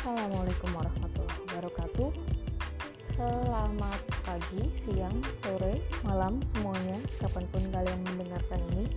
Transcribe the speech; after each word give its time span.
Assalamualaikum 0.00 0.72
warahmatullahi 0.80 1.40
wabarakatuh. 1.44 2.08
Selamat 3.20 4.00
pagi, 4.24 4.72
siang, 4.80 5.20
sore, 5.44 5.76
malam 6.08 6.40
semuanya 6.56 6.96
Kapan 7.20 7.44
pun 7.52 7.60
kalian 7.68 8.00
mendengarkan 8.08 8.64
ini. 8.72 8.88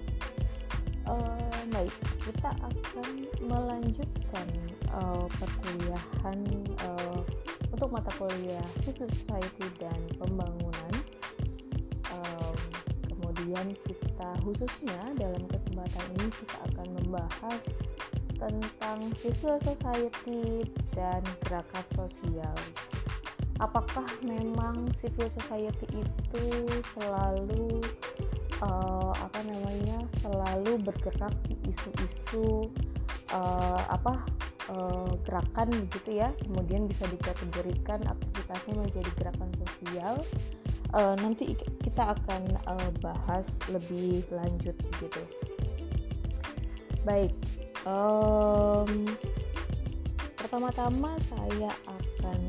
Uh, 1.04 1.60
Baik, 1.76 1.92
kita 2.24 2.56
akan 2.56 3.08
melanjutkan 3.44 4.48
uh, 4.96 5.28
perkuliahan 5.28 6.40
uh, 6.88 7.20
Untuk 7.68 7.92
mata 7.92 8.08
kuliah 8.16 8.64
Civil 8.80 9.12
Society 9.12 9.68
dan 9.84 10.00
Pembangunan. 10.16 10.94
Um, 12.16 12.56
Kemudian 13.12 13.76
kita 13.92 14.30
khususnya 14.40 15.12
dalam 15.20 15.44
kesempatan 15.52 16.06
ini 16.16 16.32
kita 16.32 16.58
akan 16.72 16.88
membahas 16.96 17.76
tentang 18.44 19.00
civil 19.16 19.56
society 19.64 20.68
dan 20.92 21.24
gerakan 21.48 21.86
sosial. 21.96 22.58
Apakah 23.64 24.04
memang 24.20 24.92
civil 25.00 25.32
society 25.32 26.04
itu 26.04 26.46
selalu 26.92 27.80
uh, 28.60 29.14
apa 29.16 29.40
namanya 29.48 30.04
selalu 30.20 30.84
bergerak 30.84 31.32
di 31.48 31.56
isu-isu 31.72 32.68
uh, 33.32 33.80
apa 33.88 34.20
uh, 34.74 35.16
gerakan 35.24 35.72
begitu 35.88 36.20
ya, 36.20 36.30
kemudian 36.44 36.90
bisa 36.90 37.08
dikategorikan 37.08 38.04
aktivitasnya 38.04 38.74
menjadi 38.76 39.12
gerakan 39.16 39.52
sosial. 39.64 40.16
Uh, 40.94 41.18
nanti 41.26 41.58
kita 41.82 42.14
akan 42.14 42.44
uh, 42.70 42.90
bahas 43.02 43.58
lebih 43.72 44.28
lanjut 44.30 44.78
begitu. 44.94 45.24
Baik, 47.02 47.34
um, 47.88 49.08
pertama-tama 50.40 51.16
saya 51.32 51.72
akan 51.88 52.40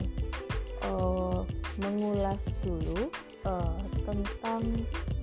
uh, 0.87 1.41
mengulas 1.79 2.43
dulu 2.63 3.11
uh, 3.47 3.79
tentang 4.07 4.63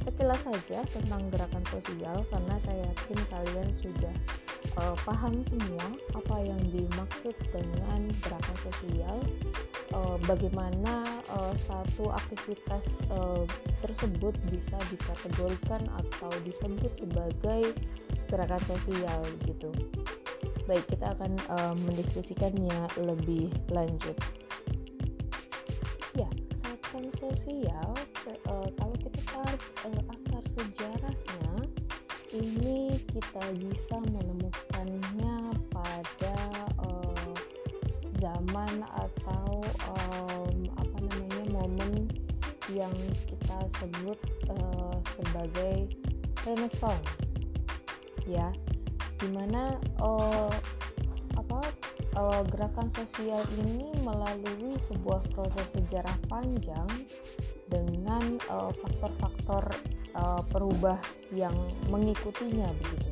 sekilas 0.01 0.41
saja 0.41 0.81
tentang 0.89 1.21
gerakan 1.29 1.63
sosial 1.69 2.25
karena 2.33 2.55
saya 2.65 2.81
yakin 2.89 3.19
kalian 3.29 3.69
sudah 3.69 4.15
uh, 4.81 4.95
paham 5.05 5.45
semua 5.45 5.85
apa 6.17 6.35
yang 6.41 6.61
dimaksud 6.73 7.35
dengan 7.53 8.01
gerakan 8.23 8.57
sosial. 8.65 9.17
Uh, 9.91 10.15
bagaimana 10.23 11.03
uh, 11.35 11.51
satu 11.59 12.07
aktivitas 12.15 12.87
uh, 13.11 13.43
tersebut 13.83 14.31
bisa 14.47 14.79
dikategorikan 14.87 15.83
atau 15.99 16.31
disebut 16.47 16.95
sebagai 16.95 17.75
gerakan 18.31 18.63
sosial 18.63 19.21
gitu. 19.43 19.69
Baik, 20.63 20.87
kita 20.87 21.11
akan 21.19 21.35
uh, 21.51 21.75
mendiskusikannya 21.83 22.87
lebih 23.03 23.51
lanjut. 23.67 24.15
Ya, 26.15 26.31
gerakan 26.63 27.11
sosial 27.19 27.91
uh, 28.47 28.67
kalau 28.79 28.95
kita 28.99 29.19
tarik 29.31 29.63
uh, 29.87 30.03
akar 30.11 30.43
sejarahnya 30.59 31.51
ini 32.31 32.99
kita 33.11 33.43
bisa 33.59 33.95
menemukannya 34.11 35.35
pada 35.71 36.37
uh, 36.83 37.35
zaman 38.19 38.83
atau 38.91 39.63
um, 39.87 40.55
apa 40.75 40.97
namanya 40.99 41.43
momen 41.51 42.11
yang 42.71 42.95
kita 43.23 43.57
sebut 43.79 44.19
uh, 44.51 44.95
sebagai 45.15 45.91
Renaissance 46.43 47.30
ya 48.27 48.49
di 49.21 49.29
mana 49.29 49.77
uh, 50.01 50.51
apa 51.37 51.61
uh, 52.17 52.41
gerakan 52.49 52.89
sosial 52.91 53.45
ini 53.61 53.93
melalui 54.01 54.75
sebuah 54.89 55.21
proses 55.31 55.67
sejarah 55.73 56.17
panjang 56.27 56.89
dengan 57.71 58.35
faktor-faktor 58.51 59.63
uh, 59.71 59.91
uh, 60.15 60.41
perubah 60.51 60.99
yang 61.31 61.55
mengikutinya 61.87 62.67
begitu. 62.75 63.11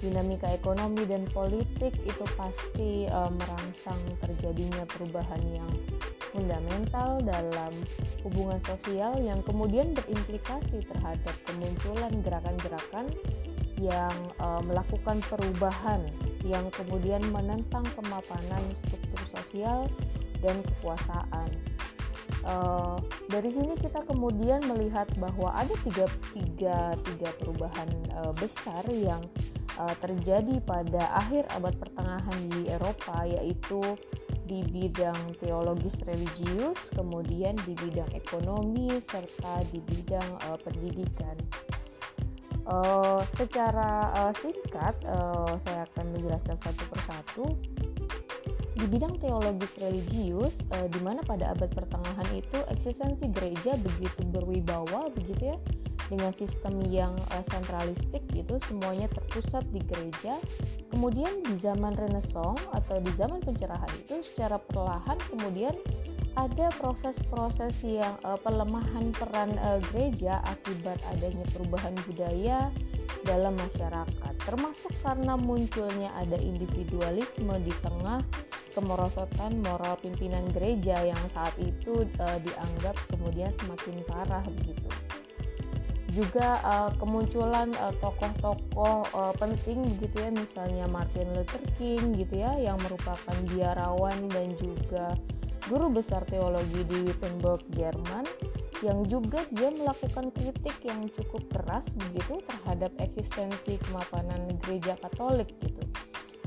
Dinamika 0.00 0.48
ekonomi 0.56 1.04
dan 1.04 1.28
politik 1.28 1.92
itu 2.08 2.24
pasti 2.34 3.04
uh, 3.12 3.28
merangsang 3.28 4.00
terjadinya 4.24 4.88
perubahan 4.88 5.42
yang 5.52 5.68
fundamental 6.32 7.20
dalam 7.20 7.74
hubungan 8.24 8.62
sosial 8.64 9.18
yang 9.20 9.42
kemudian 9.44 9.92
berimplikasi 9.92 10.80
terhadap 10.88 11.34
kemunculan 11.44 12.14
gerakan-gerakan 12.22 13.12
yang 13.80 14.12
uh, 14.38 14.60
melakukan 14.60 15.24
perubahan 15.26 16.04
yang 16.44 16.68
kemudian 16.72 17.24
menentang 17.32 17.84
kemapanan 17.96 18.62
struktur 18.76 19.20
sosial 19.32 19.88
dan 20.44 20.60
kekuasaan. 20.60 21.48
Uh, 22.40 22.96
dari 23.28 23.52
sini 23.52 23.76
kita 23.76 24.00
kemudian 24.08 24.64
melihat 24.64 25.04
bahwa 25.20 25.52
ada 25.52 25.72
tiga, 25.84 26.08
tiga, 26.32 26.96
tiga 27.04 27.28
perubahan 27.36 27.88
uh, 28.16 28.32
besar 28.32 28.80
yang 28.88 29.20
uh, 29.76 29.92
terjadi 30.00 30.56
pada 30.64 31.20
akhir 31.20 31.44
abad 31.52 31.76
pertengahan 31.76 32.38
di 32.48 32.72
Eropa 32.72 33.28
yaitu 33.28 33.80
di 34.48 34.66
bidang 34.66 35.38
teologis 35.38 35.94
religius, 36.02 36.90
kemudian 36.90 37.54
di 37.68 37.76
bidang 37.78 38.10
ekonomi 38.16 38.98
serta 38.98 39.62
di 39.70 39.78
bidang 39.78 40.26
uh, 40.50 40.58
pendidikan. 40.58 41.36
Uh, 42.68 43.24
secara 43.34 44.12
uh, 44.14 44.32
singkat, 44.36 44.94
uh, 45.08 45.56
saya 45.64 45.88
akan 45.90 46.12
menjelaskan 46.12 46.56
satu 46.60 46.82
persatu. 46.92 47.44
Di 48.80 48.88
bidang 48.88 49.20
teologis 49.20 49.76
religius, 49.76 50.56
uh, 50.72 50.88
di 50.88 51.00
mana 51.04 51.20
pada 51.24 51.52
abad 51.52 51.68
pertengahan 51.68 52.28
itu 52.32 52.58
eksistensi 52.72 53.28
gereja 53.28 53.76
begitu 53.76 54.24
berwibawa, 54.28 55.12
begitu 55.12 55.52
ya, 55.52 55.56
dengan 56.08 56.32
sistem 56.32 56.80
yang 56.88 57.12
uh, 57.34 57.44
sentralistik 57.52 58.24
gitu, 58.32 58.56
semuanya 58.64 59.10
terpusat 59.12 59.66
di 59.68 59.84
gereja. 59.84 60.38
Kemudian 60.88 61.44
di 61.44 61.54
zaman 61.60 61.92
Renaissance 61.92 62.64
atau 62.72 62.98
di 63.04 63.12
zaman 63.20 63.44
pencerahan 63.44 63.90
itu, 64.00 64.24
secara 64.24 64.56
perlahan 64.56 65.18
kemudian 65.28 65.76
ada 66.40 66.72
proses-proses 66.80 67.76
yang 67.84 68.16
uh, 68.24 68.40
pelemahan 68.40 69.12
peran 69.12 69.52
uh, 69.60 69.76
gereja 69.92 70.40
akibat 70.48 70.96
adanya 71.12 71.44
perubahan 71.52 71.92
budaya 72.08 72.72
dalam 73.28 73.52
masyarakat. 73.60 74.34
Termasuk 74.48 74.88
karena 75.04 75.36
munculnya 75.36 76.08
ada 76.16 76.40
individualisme 76.40 77.52
di 77.60 77.74
tengah 77.84 78.24
kemerosotan 78.72 79.60
moral 79.60 80.00
pimpinan 80.00 80.48
gereja 80.56 81.04
yang 81.04 81.20
saat 81.36 81.52
itu 81.60 82.08
uh, 82.16 82.38
dianggap 82.40 82.96
kemudian 83.12 83.52
semakin 83.60 84.00
parah 84.08 84.44
begitu. 84.48 84.88
Juga 86.10 86.58
uh, 86.66 86.90
kemunculan 86.98 87.70
tokoh-tokoh 88.02 89.06
uh, 89.14 89.30
penting 89.38 89.78
begitu 89.94 90.26
ya 90.26 90.30
misalnya 90.34 90.88
Martin 90.90 91.28
Luther 91.36 91.62
King 91.78 92.18
gitu 92.18 92.40
ya 92.40 92.56
yang 92.58 92.80
merupakan 92.82 93.36
biarawan 93.54 94.26
dan 94.32 94.50
juga 94.58 95.14
guru 95.68 95.92
besar 95.92 96.24
teologi 96.24 96.80
di 96.86 97.04
Wittenberg, 97.04 97.60
Jerman, 97.74 98.24
yang 98.80 99.04
juga 99.04 99.44
dia 99.52 99.68
melakukan 99.76 100.32
kritik 100.32 100.76
yang 100.84 101.04
cukup 101.12 101.44
keras 101.52 101.84
begitu 102.08 102.40
terhadap 102.48 102.92
eksistensi 102.96 103.76
kemapanan 103.88 104.56
gereja 104.64 104.96
Katolik 105.04 105.52
gitu. 105.60 105.84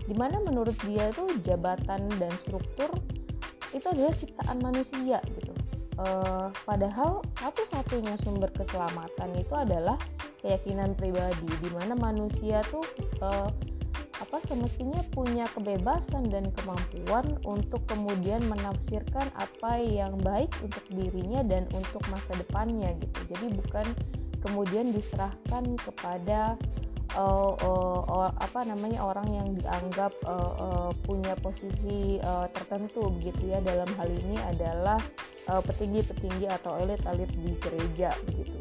Di 0.03 0.15
mana 0.17 0.41
menurut 0.41 0.75
dia 0.83 1.13
itu 1.13 1.29
jabatan 1.45 2.09
dan 2.17 2.33
struktur 2.35 2.89
itu 3.73 3.85
adalah 3.89 4.13
ciptaan 4.13 4.57
manusia 4.61 5.17
gitu. 5.29 5.53
E, 5.97 6.05
padahal 6.65 7.21
satu-satunya 7.37 8.17
sumber 8.19 8.49
keselamatan 8.53 9.29
itu 9.37 9.53
adalah 9.53 9.97
keyakinan 10.41 10.97
pribadi, 10.97 11.47
di 11.63 11.69
mana 11.71 11.95
manusia 11.95 12.65
tuh 12.67 12.83
e, 13.21 13.27
apa 14.23 14.39
semestinya 14.47 15.03
punya 15.11 15.43
kebebasan 15.51 16.31
dan 16.31 16.47
kemampuan 16.55 17.35
untuk 17.43 17.83
kemudian 17.91 18.39
menafsirkan 18.47 19.27
apa 19.35 19.83
yang 19.83 20.15
baik 20.23 20.47
untuk 20.63 20.83
dirinya 20.95 21.43
dan 21.43 21.67
untuk 21.75 21.99
masa 22.07 22.31
depannya 22.39 22.95
gitu. 23.03 23.35
Jadi 23.35 23.51
bukan 23.51 23.87
kemudian 24.39 24.95
diserahkan 24.95 25.75
kepada 25.75 26.55
uh, 27.19 27.51
uh, 27.51 27.99
uh, 28.07 28.31
apa 28.39 28.63
namanya 28.63 29.03
orang 29.03 29.27
yang 29.27 29.47
dianggap 29.59 30.15
uh, 30.23 30.53
uh, 30.55 30.91
punya 31.03 31.35
posisi 31.43 32.23
uh, 32.23 32.47
tertentu 32.55 33.11
begitu 33.19 33.51
ya 33.51 33.59
dalam 33.59 33.91
hal 33.99 34.07
ini 34.07 34.39
adalah 34.47 34.99
petinggi-petinggi 35.43 36.47
uh, 36.47 36.55
atau 36.55 36.79
elit-elit 36.79 37.27
di 37.35 37.51
gereja 37.59 38.15
begitu. 38.23 38.55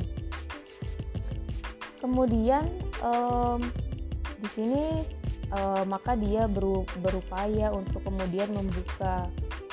Kemudian 2.03 2.67
um, 2.99 3.62
di 4.43 4.49
sini 4.50 5.06
uh, 5.52 5.84
maka 5.84 6.16
dia 6.16 6.49
berupaya 6.99 7.70
untuk 7.70 8.02
kemudian 8.02 8.50
membuka 8.50 9.28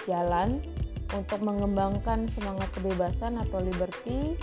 jalan 0.06 0.60
untuk 1.10 1.42
mengembangkan 1.42 2.30
semangat 2.30 2.70
kebebasan 2.78 3.42
atau 3.42 3.58
liberty 3.64 4.38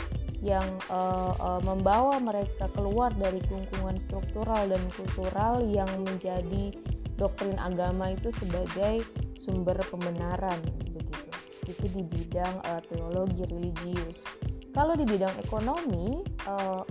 yang 0.44 0.66
uh, 0.92 1.32
uh, 1.38 1.60
membawa 1.64 2.18
mereka 2.20 2.68
keluar 2.74 3.14
dari 3.14 3.40
kungkungan 3.46 3.96
struktural 4.02 4.68
dan 4.68 4.82
kultural 4.92 5.62
yang 5.64 5.88
menjadi 6.04 6.74
doktrin 7.16 7.56
agama 7.56 8.12
itu 8.12 8.28
sebagai 8.36 9.00
sumber 9.40 9.78
pembenaran 9.88 10.60
begitu. 10.92 11.14
Itu 11.64 11.86
di 11.88 12.02
bidang 12.04 12.54
uh, 12.66 12.82
teologi 12.84 13.42
religius. 13.48 14.20
Kalau 14.76 14.92
di 14.92 15.08
bidang 15.08 15.32
ekonomi 15.40 16.20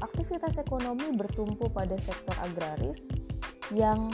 aktivitas 0.01 0.57
ekonomi 0.57 1.05
bertumpu 1.13 1.69
pada 1.69 1.93
sektor 2.01 2.33
agraris 2.41 3.05
yang 3.69 4.09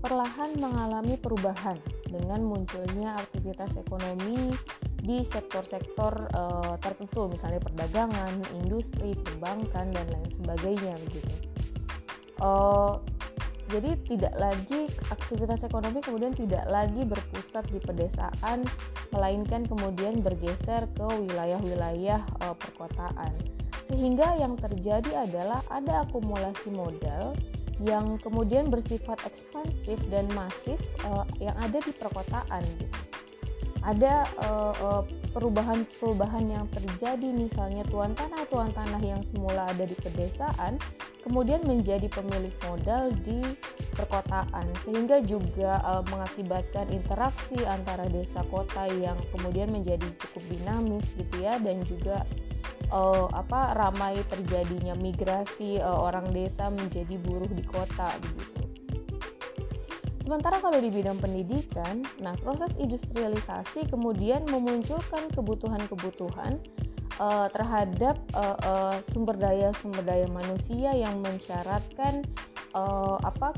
perlahan 0.00 0.54
mengalami 0.60 1.16
perubahan 1.16 1.78
dengan 2.06 2.44
munculnya 2.44 3.16
aktivitas 3.18 3.76
ekonomi 3.80 4.54
di 5.00 5.22
sektor-sektor 5.22 6.30
uh, 6.34 6.74
tertentu 6.82 7.30
misalnya 7.30 7.62
perdagangan, 7.62 8.42
industri, 8.58 9.14
perbankan 9.14 9.94
dan 9.94 10.06
lain 10.10 10.30
sebagainya 10.34 10.94
begitu. 11.06 11.34
Uh, 12.42 13.00
jadi 13.66 13.98
tidak 14.06 14.34
lagi 14.38 14.86
aktivitas 15.10 15.66
ekonomi 15.66 15.98
kemudian 15.98 16.30
tidak 16.30 16.62
lagi 16.70 17.02
berpusat 17.02 17.66
di 17.74 17.82
pedesaan 17.82 18.62
melainkan 19.10 19.66
kemudian 19.66 20.22
bergeser 20.22 20.86
ke 20.94 21.06
wilayah-wilayah 21.06 22.22
uh, 22.46 22.54
perkotaan 22.54 23.34
sehingga 23.86 24.34
yang 24.38 24.58
terjadi 24.58 25.26
adalah 25.30 25.62
ada 25.70 26.02
akumulasi 26.06 26.74
modal 26.74 27.34
yang 27.84 28.16
kemudian 28.20 28.72
bersifat 28.72 29.20
ekspansif 29.28 30.00
dan 30.08 30.24
masif 30.32 30.80
uh, 31.04 31.28
yang 31.36 31.56
ada 31.60 31.76
di 31.82 31.92
perkotaan 31.92 32.64
gitu. 32.80 32.98
Ada 33.86 34.26
perubahan-perubahan 35.30 36.42
uh, 36.42 36.48
uh, 36.50 36.54
yang 36.58 36.66
terjadi 36.74 37.28
misalnya 37.30 37.86
tuan 37.86 38.18
tanah 38.18 38.42
tuan 38.50 38.74
tanah 38.74 38.98
yang 38.98 39.22
semula 39.30 39.70
ada 39.70 39.86
di 39.86 39.94
pedesaan 39.94 40.74
kemudian 41.26 41.58
menjadi 41.66 42.06
pemilik 42.06 42.54
modal 42.70 43.10
di 43.26 43.42
perkotaan 43.98 44.70
sehingga 44.86 45.18
juga 45.26 45.82
uh, 45.82 46.02
mengakibatkan 46.06 46.86
interaksi 46.94 47.58
antara 47.66 48.06
desa 48.06 48.46
kota 48.46 48.86
yang 48.86 49.18
kemudian 49.34 49.74
menjadi 49.74 50.06
cukup 50.22 50.42
dinamis 50.46 51.10
gitu 51.18 51.42
ya 51.42 51.58
dan 51.58 51.82
juga 51.82 52.22
uh, 52.90 53.26
apa 53.32 53.74
ramai 53.74 54.18
terjadinya 54.30 54.94
migrasi 54.98 55.78
uh, 55.80 56.06
orang 56.06 56.30
desa 56.30 56.70
menjadi 56.70 57.16
buruh 57.20 57.50
di 57.50 57.64
kota 57.66 58.12
begitu. 58.20 58.62
Sementara 60.26 60.58
kalau 60.58 60.82
di 60.82 60.90
bidang 60.90 61.22
pendidikan, 61.22 62.02
nah 62.18 62.34
proses 62.42 62.74
industrialisasi 62.82 63.86
kemudian 63.86 64.42
memunculkan 64.50 65.30
kebutuhan-kebutuhan 65.30 66.58
uh, 67.22 67.46
terhadap 67.54 68.18
uh, 68.34 68.58
uh, 68.58 68.96
sumber 69.14 69.38
daya 69.38 69.70
sumber 69.78 70.02
daya 70.02 70.26
manusia 70.34 70.90
yang 70.98 71.22
mensyaratkan 71.22 72.26
uh, 72.76 73.16
apa 73.24 73.56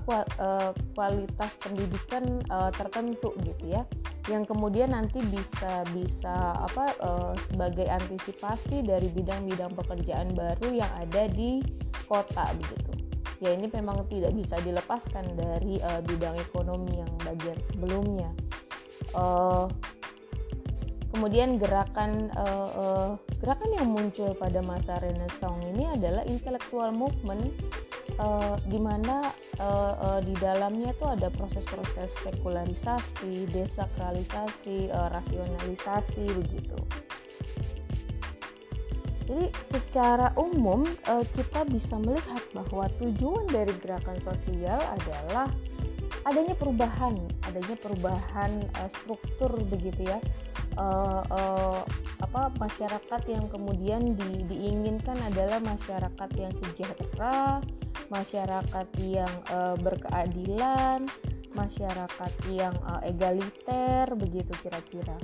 kualitas 0.95 1.59
pendidikan 1.59 2.39
uh, 2.55 2.71
tertentu 2.71 3.35
gitu 3.43 3.75
ya 3.75 3.83
yang 4.29 4.45
kemudian 4.45 4.93
nanti 4.93 5.25
bisa 5.25 5.83
bisa 5.91 6.53
apa 6.55 6.93
uh, 7.01 7.33
sebagai 7.49 7.89
antisipasi 7.89 8.85
dari 8.85 9.09
bidang-bidang 9.09 9.73
pekerjaan 9.73 10.37
baru 10.37 10.69
yang 10.85 10.93
ada 11.01 11.27
di 11.33 11.65
kota 12.05 12.45
begitu. 12.61 12.93
Ya 13.41 13.57
ini 13.57 13.71
memang 13.73 14.05
tidak 14.13 14.37
bisa 14.37 14.61
dilepaskan 14.61 15.33
dari 15.33 15.81
uh, 15.81 16.05
bidang 16.05 16.37
ekonomi 16.37 17.01
yang 17.01 17.13
bagian 17.25 17.57
sebelumnya. 17.73 18.29
Uh, 19.17 19.65
kemudian 21.17 21.57
gerakan 21.57 22.29
uh, 22.37 22.69
uh, 22.77 23.11
gerakan 23.41 23.71
yang 23.81 23.89
muncul 23.89 24.29
pada 24.37 24.61
masa 24.61 25.01
Renaissance 25.01 25.65
ini 25.65 25.89
adalah 25.89 26.27
intellectual 26.29 26.93
movement 26.93 27.49
uh, 28.19 28.59
di 28.67 28.79
mana 28.79 29.31
uh, 29.63 29.95
uh, 29.97 30.21
di 30.21 30.35
dalamnya 30.39 30.93
tuh 30.99 31.15
ada 31.15 31.31
proses-proses 31.33 32.13
sekularisasi, 32.23 33.49
desakralisasi, 33.55 34.93
uh, 34.93 35.09
rasionalisasi 35.11 36.25
begitu. 36.35 36.79
Jadi 39.29 39.53
secara 39.61 40.33
umum 40.41 40.89
uh, 41.05 41.25
kita 41.37 41.69
bisa 41.69 42.01
melihat 42.01 42.41
bahwa 42.57 42.89
tujuan 42.97 43.45
dari 43.53 43.77
gerakan 43.77 44.17
sosial 44.17 44.81
adalah 44.81 45.53
adanya 46.25 46.57
perubahan, 46.57 47.13
adanya 47.45 47.77
perubahan 47.77 48.53
uh, 48.81 48.89
struktur 48.89 49.53
begitu 49.69 50.09
ya. 50.09 50.19
Uh, 50.79 51.21
uh, 51.29 51.81
apa 52.23 52.55
masyarakat 52.57 53.23
yang 53.29 53.47
kemudian 53.53 54.15
di, 54.15 54.47
diinginkan 54.49 55.19
adalah 55.29 55.61
masyarakat 55.61 56.31
yang 56.39 56.53
sejahtera, 56.65 57.61
masyarakat 58.09 58.89
yang 59.01 59.35
uh, 59.53 59.77
berkeadilan, 59.81 61.09
masyarakat 61.57 62.33
yang 62.53 62.75
uh, 62.85 63.01
egaliter 63.05 64.09
begitu 64.17 64.53
kira-kira. 64.61 65.17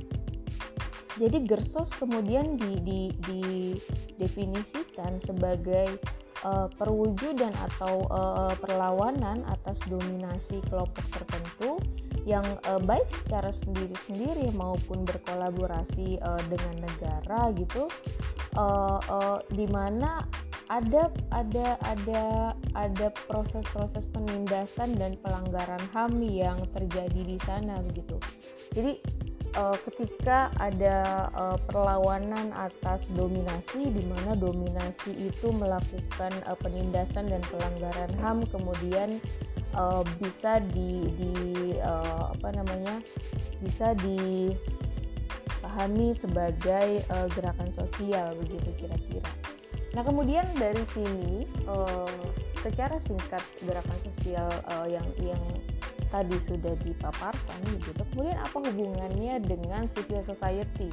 Jadi 1.15 1.47
Gersos 1.47 1.95
kemudian 1.95 2.59
di, 2.59 2.75
di, 2.83 3.01
didefinisikan 3.23 5.15
sebagai 5.23 6.03
uh, 6.43 6.67
perwujudan 6.75 7.55
atau 7.55 8.03
uh, 8.11 8.51
perlawanan 8.59 9.47
atas 9.47 9.79
dominasi 9.87 10.59
kelompok 10.67 11.07
tertentu 11.15 11.79
yang 12.27 12.43
uh, 12.67 12.83
baik 12.83 13.07
secara 13.23 13.53
sendiri-sendiri 13.55 14.51
maupun 14.59 15.07
berkolaborasi 15.07 16.19
uh, 16.19 16.43
dengan 16.51 16.83
negara 16.83 17.53
gitu, 17.55 17.87
uh, 18.59 18.99
uh, 18.99 19.39
di 19.55 19.71
mana 19.71 20.25
ada 20.73 21.13
ada 21.29 21.77
ada 21.85 22.23
ada 22.73 23.07
proses-proses 23.29 24.09
penindasan 24.09 24.97
dan 24.97 25.17
pelanggaran 25.21 25.83
HAM 25.93 26.25
yang 26.25 26.57
terjadi 26.73 27.21
di 27.21 27.37
sana 27.43 27.85
begitu. 27.85 28.17
Jadi 28.73 28.97
uh, 29.57 29.77
ketika 29.77 30.51
ada 30.59 31.29
uh, 31.37 31.61
perlawanan 31.69 32.53
atas 32.57 33.09
dominasi 33.13 33.93
di 33.93 34.09
mana 34.09 34.33
dominasi 34.35 35.13
itu 35.29 35.53
melakukan 35.53 36.33
uh, 36.49 36.57
penindasan 36.59 37.29
dan 37.29 37.45
pelanggaran 37.53 38.11
HAM 38.19 38.49
kemudian 38.49 39.21
uh, 39.77 40.03
bisa 40.19 40.59
di, 40.73 41.07
di 41.19 41.33
uh, 41.79 42.33
apa 42.35 42.49
namanya 42.57 42.99
bisa 43.63 43.95
dipahami 44.01 44.57
sebagai 46.15 47.05
uh, 47.13 47.29
gerakan 47.33 47.71
sosial 47.71 48.35
begitu 48.41 48.73
kira-kira. 48.81 49.29
Nah 49.95 50.03
kemudian 50.03 50.47
dari 50.59 50.83
sini 50.91 51.47
uh, 51.71 52.11
secara 52.61 52.99
singkat 52.99 53.43
gerakan 53.63 53.99
sosial 54.03 54.51
uh, 54.75 54.87
yang 54.91 55.07
yang 55.23 55.43
tadi 56.11 56.39
sudah 56.39 56.75
dipaparkan 56.83 57.59
gitu. 57.83 58.03
Kemudian 58.15 58.39
apa 58.39 58.59
hubungannya 58.59 59.43
dengan 59.43 59.91
civil 59.91 60.23
society 60.23 60.91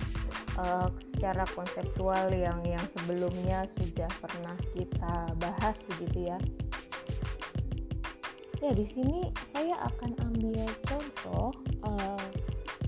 uh, 0.58 0.90
secara 1.14 1.46
konseptual 1.54 2.34
yang 2.34 2.58
yang 2.66 2.82
sebelumnya 2.90 3.66
sudah 3.70 4.10
pernah 4.22 4.58
kita 4.74 5.34
bahas 5.38 5.78
begitu 5.94 6.34
ya. 6.34 6.38
Ya 8.62 8.72
di 8.78 8.86
sini 8.86 9.34
saya 9.50 9.78
akan 9.90 10.14
ambil 10.30 10.70
contoh 10.86 11.50
uh, 11.82 12.26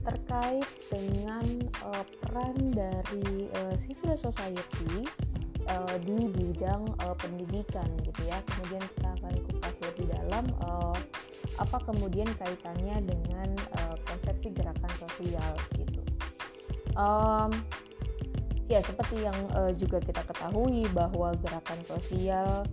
terkait 0.06 0.70
dengan 0.90 1.46
uh, 1.86 2.06
peran 2.22 2.58
dari 2.70 3.50
uh, 3.58 3.74
civil 3.78 4.14
society 4.14 5.06
uh, 5.70 5.96
di 6.04 6.28
bidang 6.30 6.84
uh, 7.04 7.16
pendidikan 7.18 7.88
gitu 8.04 8.22
ya. 8.28 8.40
Kemudian 8.48 8.84
kita 8.98 9.10
akan 9.20 9.34
kupas 9.48 9.76
lebih 9.92 10.06
dalam 10.12 10.46
uh, 10.64 10.98
apa 11.62 11.78
kemudian 11.86 12.30
kaitannya 12.40 12.98
dengan 13.06 13.50
uh, 13.78 13.96
konsepsi 14.10 14.50
gerakan 14.52 14.94
sosial 14.98 15.54
gitu. 15.78 16.02
Um, 16.94 17.52
ya 18.70 18.80
seperti 18.82 19.22
yang 19.26 19.38
uh, 19.54 19.72
juga 19.76 20.00
kita 20.00 20.24
ketahui 20.24 20.88
bahwa 20.94 21.36
gerakan 21.42 21.80
sosial 21.86 22.66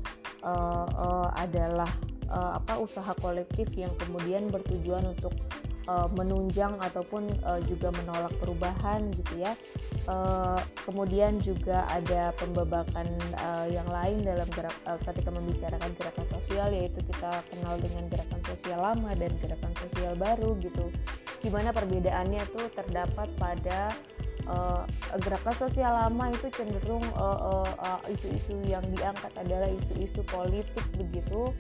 uh, 0.45 0.87
uh, 0.87 1.29
adalah 1.37 1.89
uh, 2.31 2.57
apa 2.57 2.79
usaha 2.79 3.13
kolektif 3.19 3.69
yang 3.75 3.93
kemudian 3.99 4.49
bertujuan 4.49 5.05
untuk 5.05 5.35
uh, 5.91 6.07
menunjang 6.15 6.79
ataupun 6.79 7.27
uh, 7.43 7.59
juga 7.67 7.91
menolak 7.91 8.31
perubahan 8.39 9.11
gitu 9.11 9.43
ya. 9.43 9.53
Uh, 10.07 10.59
kemudian 10.87 11.43
juga 11.43 11.85
ada 11.91 12.31
pembebakan 12.39 13.11
uh, 13.43 13.67
yang 13.67 13.87
lain 13.91 14.23
dalam 14.23 14.47
gerak 14.55 14.75
uh, 14.87 14.99
ketika 15.03 15.31
membicarakan 15.35 15.91
gerakan 15.99 16.27
sosial 16.39 16.71
yaitu 16.71 17.03
kita 17.11 17.43
kenal 17.51 17.75
dengan 17.83 18.07
gerakan 18.07 18.41
sosial 18.47 18.79
lama 18.79 19.11
dan 19.19 19.35
gerakan 19.43 19.73
sosial 19.83 20.15
baru 20.15 20.55
gitu. 20.63 20.87
Gimana 21.43 21.75
perbedaannya 21.75 22.43
tuh 22.55 22.67
terdapat 22.73 23.29
pada 23.41 23.91
uh, 24.47 24.83
gerakan 25.21 25.55
sosial 25.57 25.93
lama 25.93 26.31
itu 26.33 26.47
cenderung 26.55 27.05
isu-isu 28.09 28.53
uh, 28.55 28.59
uh, 28.59 28.67
uh, 28.67 28.71
yang 28.71 28.85
diangkat 28.95 29.33
adalah 29.39 29.69
isu-isu 29.69 30.21
politik 30.27 30.85
begitu 30.97 31.51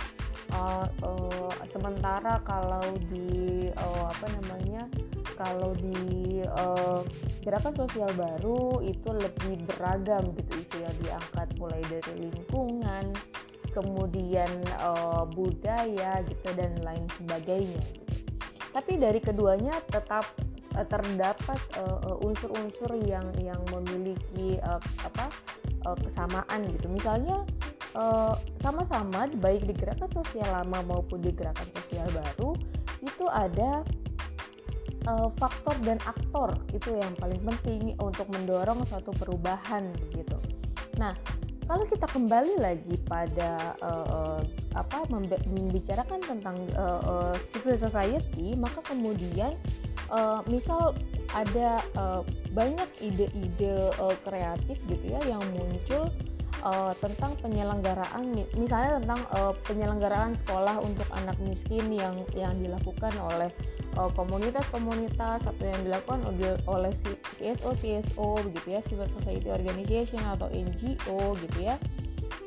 uh, 0.54 0.87
sementara 1.71 2.42
kalau 2.42 2.85
di 3.11 3.69
uh, 3.75 4.04
apa 4.11 4.26
namanya 4.40 4.83
kalau 5.38 5.73
di 5.78 6.42
uh, 6.45 7.00
gerakan 7.40 7.73
sosial 7.73 8.11
baru 8.12 8.85
itu 8.85 9.09
lebih 9.14 9.64
beragam 9.64 10.35
gitu 10.37 10.52
isu 10.61 10.76
yang 10.85 10.97
diangkat 11.00 11.49
mulai 11.57 11.83
dari 11.88 12.28
lingkungan 12.28 13.04
kemudian 13.71 14.50
uh, 14.83 15.25
budaya 15.30 16.21
gitu 16.26 16.49
dan 16.59 16.75
lain 16.83 17.07
sebagainya 17.16 17.80
gitu. 17.80 18.14
tapi 18.75 18.99
dari 18.99 19.23
keduanya 19.23 19.78
tetap 19.88 20.26
uh, 20.75 20.87
terdapat 20.87 21.59
unsur-unsur 22.21 22.90
uh, 22.99 23.02
yang 23.07 23.26
yang 23.38 23.61
memiliki 23.71 24.59
uh, 24.66 24.83
apa 25.07 25.30
uh, 25.87 25.97
kesamaan 25.97 26.66
gitu 26.69 26.90
misalnya 26.90 27.47
sama-sama 28.61 29.26
uh, 29.26 29.35
baik 29.40 29.66
di 29.66 29.75
gerakan 29.75 30.11
sosial 30.14 30.47
lama 30.47 30.78
maupun 30.87 31.18
di 31.18 31.35
gerakan 31.35 31.66
sosial 31.75 32.06
baru 32.14 32.54
itu 33.00 33.25
ada 33.26 33.82
uh, 35.09 35.28
faktor 35.40 35.75
dan 35.82 35.99
aktor 36.04 36.54
itu 36.70 36.94
yang 36.94 37.12
paling 37.18 37.40
penting 37.42 37.97
untuk 37.99 38.28
mendorong 38.30 38.85
suatu 38.87 39.11
perubahan 39.16 39.90
gitu. 40.12 40.37
Nah, 41.00 41.16
kalau 41.70 41.87
kita 41.87 42.06
kembali 42.11 42.59
lagi 42.59 42.99
pada 43.06 43.78
uh, 43.78 44.42
apa 44.75 45.06
membicarakan 45.47 46.18
tentang 46.18 46.59
uh, 46.75 47.00
uh, 47.06 47.35
civil 47.38 47.78
society, 47.78 48.59
maka 48.59 48.82
kemudian 48.82 49.54
uh, 50.11 50.42
misal 50.50 50.92
ada 51.30 51.78
uh, 51.94 52.26
banyak 52.50 52.90
ide-ide 52.99 53.94
uh, 54.02 54.14
kreatif 54.26 54.82
gitu 54.90 55.14
ya 55.14 55.23
yang 55.30 55.42
muncul 55.54 56.11
uh, 56.62 56.92
tentang 56.99 57.37
penyelenggaraan 57.40 58.47
misalnya 58.59 59.00
tentang 59.02 59.21
uh, 59.35 59.54
penyelenggaraan 59.66 60.35
sekolah 60.35 60.78
untuk 60.83 61.07
anak 61.14 61.38
miskin 61.42 61.90
yang 61.92 62.21
yang 62.35 62.54
dilakukan 62.59 63.14
oleh 63.19 63.50
Eh, 63.90 64.11
komunitas-komunitas 64.14 65.42
atau 65.42 65.64
yang 65.66 65.83
dilakukan 65.83 66.23
oleh 66.71 66.92
CSO 67.42 67.75
CSO 67.75 68.38
begitu 68.47 68.78
ya 68.78 68.80
civil 68.87 69.11
society 69.11 69.50
organization 69.50 70.23
atau 70.30 70.47
NGO 70.47 71.35
gitu 71.42 71.59
ya. 71.59 71.75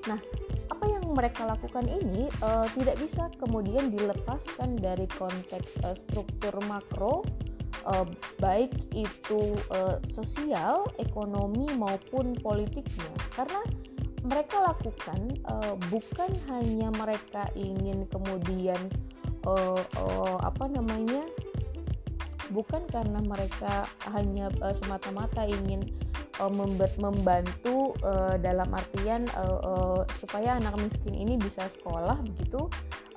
Nah 0.07 0.23
apa 0.71 0.85
yang 0.87 1.03
mereka 1.11 1.43
lakukan 1.43 1.83
ini 1.91 2.31
uh, 2.39 2.63
tidak 2.71 2.95
bisa 2.95 3.27
kemudian 3.43 3.91
dilepaskan 3.91 4.79
dari 4.79 5.03
konteks 5.19 5.83
uh, 5.83 5.91
struktur 5.91 6.55
makro 6.63 7.27
uh, 7.91 8.07
baik 8.39 8.71
itu 8.95 9.59
uh, 9.75 9.99
sosial, 10.07 10.87
ekonomi 10.95 11.67
maupun 11.75 12.39
politiknya. 12.39 13.11
Karena 13.35 13.59
mereka 14.23 14.63
lakukan 14.63 15.35
uh, 15.51 15.75
bukan 15.91 16.31
hanya 16.47 16.87
mereka 16.95 17.51
ingin 17.59 18.07
kemudian 18.07 18.79
uh, 19.43 19.79
uh, 19.99 20.37
apa 20.39 20.71
namanya 20.71 21.27
bukan 22.55 22.87
karena 22.87 23.19
mereka 23.19 23.83
hanya 24.15 24.47
uh, 24.63 24.71
semata-mata 24.71 25.43
ingin 25.43 25.83
uh, 26.41 26.53
membantu 26.97 27.93
uh, 28.01 28.37
dalam 28.39 28.69
artian 28.73 29.27
uh, 29.37 29.59
uh, 29.61 30.01
supaya 30.17 30.57
anak 30.57 30.77
miskin 30.79 31.13
ini 31.13 31.37
bisa 31.37 31.67
sekolah 31.69 32.17
begitu 32.23 32.69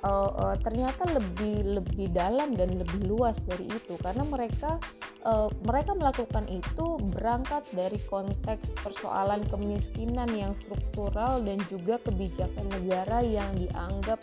uh, 0.03 0.31
uh, 0.33 0.55
ternyata 0.61 1.07
lebih 1.09 1.81
lebih 1.81 2.11
dalam 2.13 2.53
dan 2.53 2.75
lebih 2.77 3.07
luas 3.07 3.39
dari 3.45 3.65
itu. 3.69 3.97
Karena 4.01 4.25
mereka 4.27 4.77
uh, 5.25 5.49
mereka 5.65 5.97
melakukan 5.97 6.45
itu 6.51 6.85
berangkat 7.15 7.63
dari 7.73 7.97
konteks 8.05 8.77
persoalan 8.83 9.41
kemiskinan 9.49 10.29
yang 10.33 10.53
struktural 10.53 11.41
dan 11.41 11.57
juga 11.71 11.97
kebijakan 12.03 12.65
negara 12.81 13.23
yang 13.23 13.49
dianggap 13.57 14.19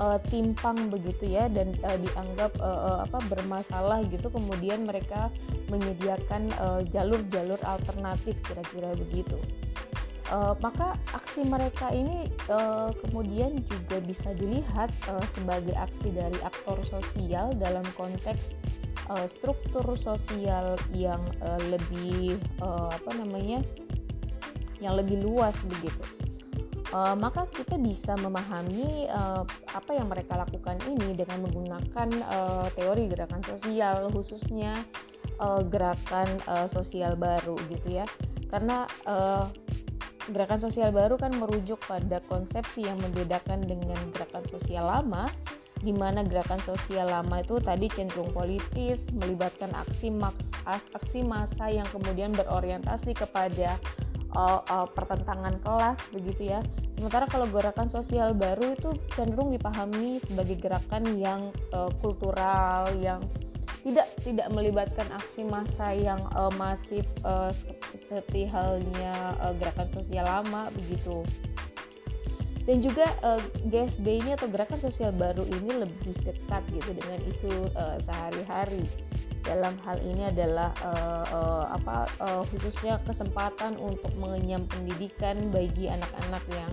uh, 0.00 0.16
timpang 0.30 0.88
begitu 0.88 1.36
ya 1.36 1.50
dan 1.50 1.74
uh, 1.84 1.98
dianggap 1.98 2.54
uh, 2.62 2.80
uh, 2.94 2.98
apa 3.04 3.18
bermasalah 3.28 4.00
gitu. 4.08 4.32
Kemudian 4.32 4.86
mereka 4.86 5.28
menyediakan 5.70 6.50
jalur-jalur 6.90 7.60
uh, 7.62 7.78
alternatif 7.78 8.29
kira-kira 8.46 8.94
begitu. 8.96 9.38
Uh, 10.30 10.54
maka 10.62 10.94
aksi 11.10 11.42
mereka 11.42 11.90
ini 11.90 12.30
uh, 12.46 12.94
kemudian 13.02 13.66
juga 13.66 13.98
bisa 13.98 14.30
dilihat 14.38 14.94
uh, 15.10 15.26
sebagai 15.34 15.74
aksi 15.74 16.14
dari 16.14 16.38
aktor 16.46 16.78
sosial 16.86 17.50
dalam 17.58 17.82
konteks 17.98 18.54
uh, 19.10 19.26
struktur 19.26 19.82
sosial 19.98 20.78
yang 20.94 21.18
uh, 21.42 21.58
lebih 21.66 22.38
uh, 22.62 22.94
apa 22.94 23.10
namanya 23.18 23.58
yang 24.78 24.94
lebih 24.94 25.18
luas 25.18 25.58
begitu 25.66 26.30
uh, 26.94 27.14
maka 27.16 27.46
kita 27.50 27.78
bisa 27.78 28.14
memahami 28.18 29.10
uh, 29.10 29.42
apa 29.74 29.90
yang 29.94 30.10
mereka 30.10 30.38
lakukan 30.38 30.78
ini 30.86 31.14
dengan 31.14 31.46
menggunakan 31.46 32.08
uh, 32.30 32.66
teori 32.74 33.10
gerakan 33.10 33.42
sosial 33.46 34.10
khususnya 34.10 34.74
uh, 35.40 35.64
gerakan 35.64 36.28
uh, 36.46 36.68
sosial 36.68 37.16
baru 37.16 37.56
gitu 37.72 37.98
ya 38.00 38.06
karena 38.52 38.84
uh, 39.08 39.48
gerakan 40.30 40.60
sosial 40.62 40.92
baru 40.92 41.16
kan 41.16 41.32
merujuk 41.34 41.80
pada 41.88 42.22
konsepsi 42.28 42.86
yang 42.86 43.00
membedakan 43.00 43.64
dengan 43.64 43.98
gerakan 44.14 44.44
sosial 44.46 44.86
lama 44.86 45.26
di 45.80 45.96
mana 45.96 46.20
gerakan 46.20 46.60
sosial 46.60 47.08
lama 47.08 47.40
itu 47.40 47.56
tadi 47.56 47.88
cenderung 47.88 48.28
politis, 48.36 49.08
melibatkan 49.16 49.72
aksi 49.72 50.12
maks, 50.12 50.52
aksi 50.68 51.24
massa 51.24 51.72
yang 51.72 51.88
kemudian 51.88 52.36
berorientasi 52.36 53.16
kepada 53.16 53.80
uh, 54.36 54.60
uh, 54.60 54.86
pertentangan 54.92 55.56
kelas 55.64 55.98
begitu 56.12 56.52
ya. 56.52 56.60
Sementara 57.00 57.24
kalau 57.24 57.48
gerakan 57.48 57.88
sosial 57.88 58.36
baru 58.36 58.76
itu 58.76 58.92
cenderung 59.16 59.48
dipahami 59.56 60.20
sebagai 60.20 60.60
gerakan 60.60 61.16
yang 61.16 61.48
uh, 61.72 61.88
kultural, 62.04 62.92
yang 63.00 63.24
tidak 63.80 64.06
tidak 64.20 64.48
melibatkan 64.52 65.08
aksi 65.16 65.48
massa 65.48 65.92
yang 65.96 66.20
uh, 66.36 66.52
masif 66.60 67.04
uh, 67.24 67.48
seperti 67.90 68.44
halnya 68.48 69.34
uh, 69.40 69.56
gerakan 69.56 69.88
sosial 69.90 70.28
lama 70.28 70.68
begitu 70.76 71.24
dan 72.68 72.84
juga 72.84 73.08
uh, 73.24 73.40
GSB 73.66 74.20
ini 74.20 74.30
atau 74.36 74.46
gerakan 74.52 74.78
sosial 74.78 75.10
baru 75.16 75.42
ini 75.48 75.80
lebih 75.80 76.12
dekat 76.22 76.62
gitu 76.70 76.92
dengan 76.92 77.18
isu 77.24 77.52
uh, 77.72 77.96
sehari-hari 78.04 78.84
dalam 79.40 79.72
hal 79.88 79.96
ini 80.04 80.28
adalah 80.28 80.68
uh, 80.84 81.24
uh, 81.32 81.64
apa 81.72 82.04
uh, 82.20 82.42
khususnya 82.52 83.00
kesempatan 83.08 83.80
untuk 83.80 84.12
mengenyam 84.20 84.68
pendidikan 84.68 85.48
bagi 85.48 85.88
anak-anak 85.88 86.44
yang 86.52 86.72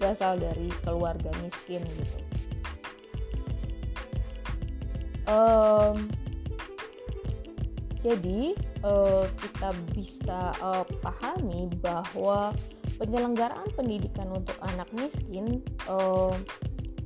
berasal 0.00 0.40
dari 0.40 0.72
keluarga 0.86 1.28
miskin 1.44 1.84
gitu. 1.84 2.18
Um, 5.28 6.08
jadi 7.98 8.54
uh, 8.86 9.26
kita 9.26 9.70
bisa 9.90 10.54
uh, 10.62 10.86
pahami 11.02 11.66
bahwa 11.82 12.54
penyelenggaraan 12.98 13.66
pendidikan 13.74 14.30
untuk 14.30 14.54
anak 14.62 14.86
miskin 14.94 15.62
uh, 15.90 16.34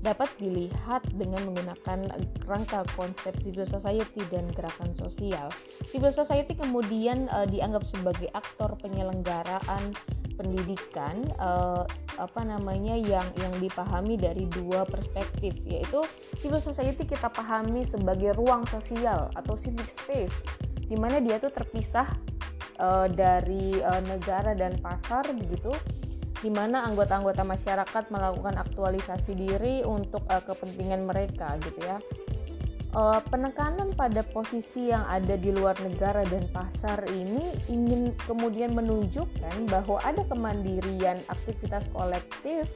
dapat 0.02 0.26
dilihat 0.42 1.06
dengan 1.14 1.46
menggunakan 1.46 2.10
rangka 2.42 2.82
konsep 2.98 3.38
civil 3.38 3.62
society 3.62 4.18
dan 4.34 4.50
gerakan 4.50 4.90
sosial. 4.98 5.46
Civil 5.86 6.10
society 6.10 6.58
kemudian 6.58 7.30
uh, 7.30 7.46
dianggap 7.46 7.86
sebagai 7.86 8.26
aktor 8.34 8.74
penyelenggaraan 8.82 9.94
pendidikan 10.34 11.28
uh, 11.38 11.86
apa 12.18 12.40
namanya 12.42 12.98
yang 12.98 13.24
yang 13.38 13.54
dipahami 13.62 14.18
dari 14.18 14.48
dua 14.50 14.82
perspektif 14.88 15.54
yaitu 15.62 16.02
civil 16.40 16.58
society 16.58 17.06
kita 17.06 17.30
pahami 17.30 17.86
sebagai 17.86 18.34
ruang 18.34 18.66
sosial 18.68 19.30
atau 19.38 19.54
civic 19.54 19.86
space 19.86 20.42
di 20.92 21.00
mana 21.00 21.24
dia 21.24 21.40
tuh 21.40 21.48
terpisah 21.48 22.04
uh, 22.76 23.08
dari 23.08 23.80
uh, 23.80 24.02
negara 24.04 24.52
dan 24.52 24.76
pasar 24.76 25.24
begitu 25.32 25.72
di 26.44 26.52
mana 26.52 26.84
anggota-anggota 26.84 27.48
masyarakat 27.48 28.04
melakukan 28.12 28.60
aktualisasi 28.60 29.32
diri 29.32 29.80
untuk 29.88 30.20
uh, 30.28 30.44
kepentingan 30.44 31.08
mereka 31.08 31.56
gitu 31.64 31.80
ya. 31.80 31.96
Uh, 32.92 33.24
penekanan 33.32 33.96
pada 33.96 34.20
posisi 34.20 34.92
yang 34.92 35.08
ada 35.08 35.32
di 35.40 35.48
luar 35.48 35.80
negara 35.80 36.28
dan 36.28 36.44
pasar 36.52 37.08
ini 37.08 37.40
ingin 37.72 38.12
kemudian 38.28 38.76
menunjukkan 38.76 39.64
bahwa 39.64 39.96
ada 40.04 40.20
kemandirian 40.28 41.16
aktivitas 41.32 41.88
kolektif 41.88 42.68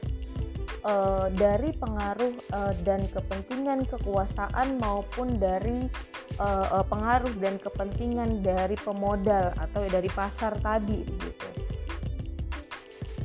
uh, 0.83 1.31
dari 1.33 1.73
pengaruh 1.73 2.33
uh, 2.53 2.73
dan 2.85 3.05
kepentingan 3.09 3.87
kekuasaan 3.89 4.77
maupun 4.77 5.37
dari 5.41 5.89
uh, 6.37 6.81
uh, 6.81 6.85
pengaruh 6.85 7.33
dan 7.41 7.57
kepentingan 7.57 8.45
dari 8.45 8.75
pemodal 8.81 9.53
atau 9.57 9.83
dari 9.89 10.09
pasar 10.11 10.57
tadi 10.61 11.01
gitu. 11.05 11.49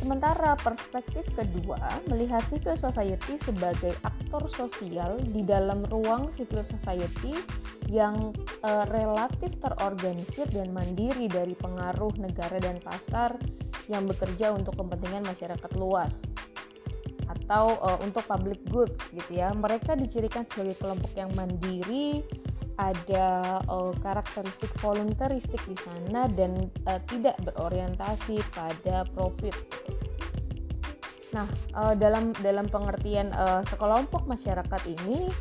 Sementara 0.02 0.58
perspektif 0.58 1.22
kedua 1.30 1.78
melihat 2.10 2.42
civil 2.50 2.74
society 2.74 3.38
sebagai 3.38 3.94
aktor 4.02 4.50
sosial 4.50 5.14
di 5.30 5.46
dalam 5.46 5.86
ruang 5.86 6.26
civil 6.34 6.66
society 6.66 7.38
yang 7.86 8.34
uh, 8.66 8.82
relatif 8.90 9.54
terorganisir 9.62 10.50
dan 10.50 10.74
mandiri 10.74 11.30
dari 11.30 11.54
pengaruh 11.54 12.18
negara 12.18 12.58
dan 12.58 12.82
pasar 12.82 13.38
yang 13.86 14.02
bekerja 14.10 14.50
untuk 14.50 14.74
kepentingan 14.74 15.22
masyarakat 15.22 15.70
luas 15.78 16.18
atau 17.32 17.80
uh, 17.80 17.98
untuk 18.04 18.24
public 18.28 18.60
goods 18.68 19.00
gitu 19.12 19.40
ya. 19.40 19.52
Mereka 19.52 19.96
dicirikan 19.96 20.44
sebagai 20.44 20.76
kelompok 20.80 21.12
yang 21.16 21.32
mandiri, 21.32 22.20
ada 22.80 23.60
uh, 23.68 23.92
karakteristik 24.00 24.72
voluntaristik 24.80 25.60
di 25.68 25.76
sana 25.80 26.28
dan 26.32 26.68
uh, 26.88 27.00
tidak 27.08 27.36
berorientasi 27.44 28.40
pada 28.52 29.04
profit. 29.12 29.54
Nah, 31.32 31.48
uh, 31.72 31.94
dalam 31.96 32.36
dalam 32.44 32.68
pengertian 32.68 33.32
uh, 33.32 33.64
sekelompok 33.64 34.28
masyarakat 34.28 34.82
ini 34.88 35.32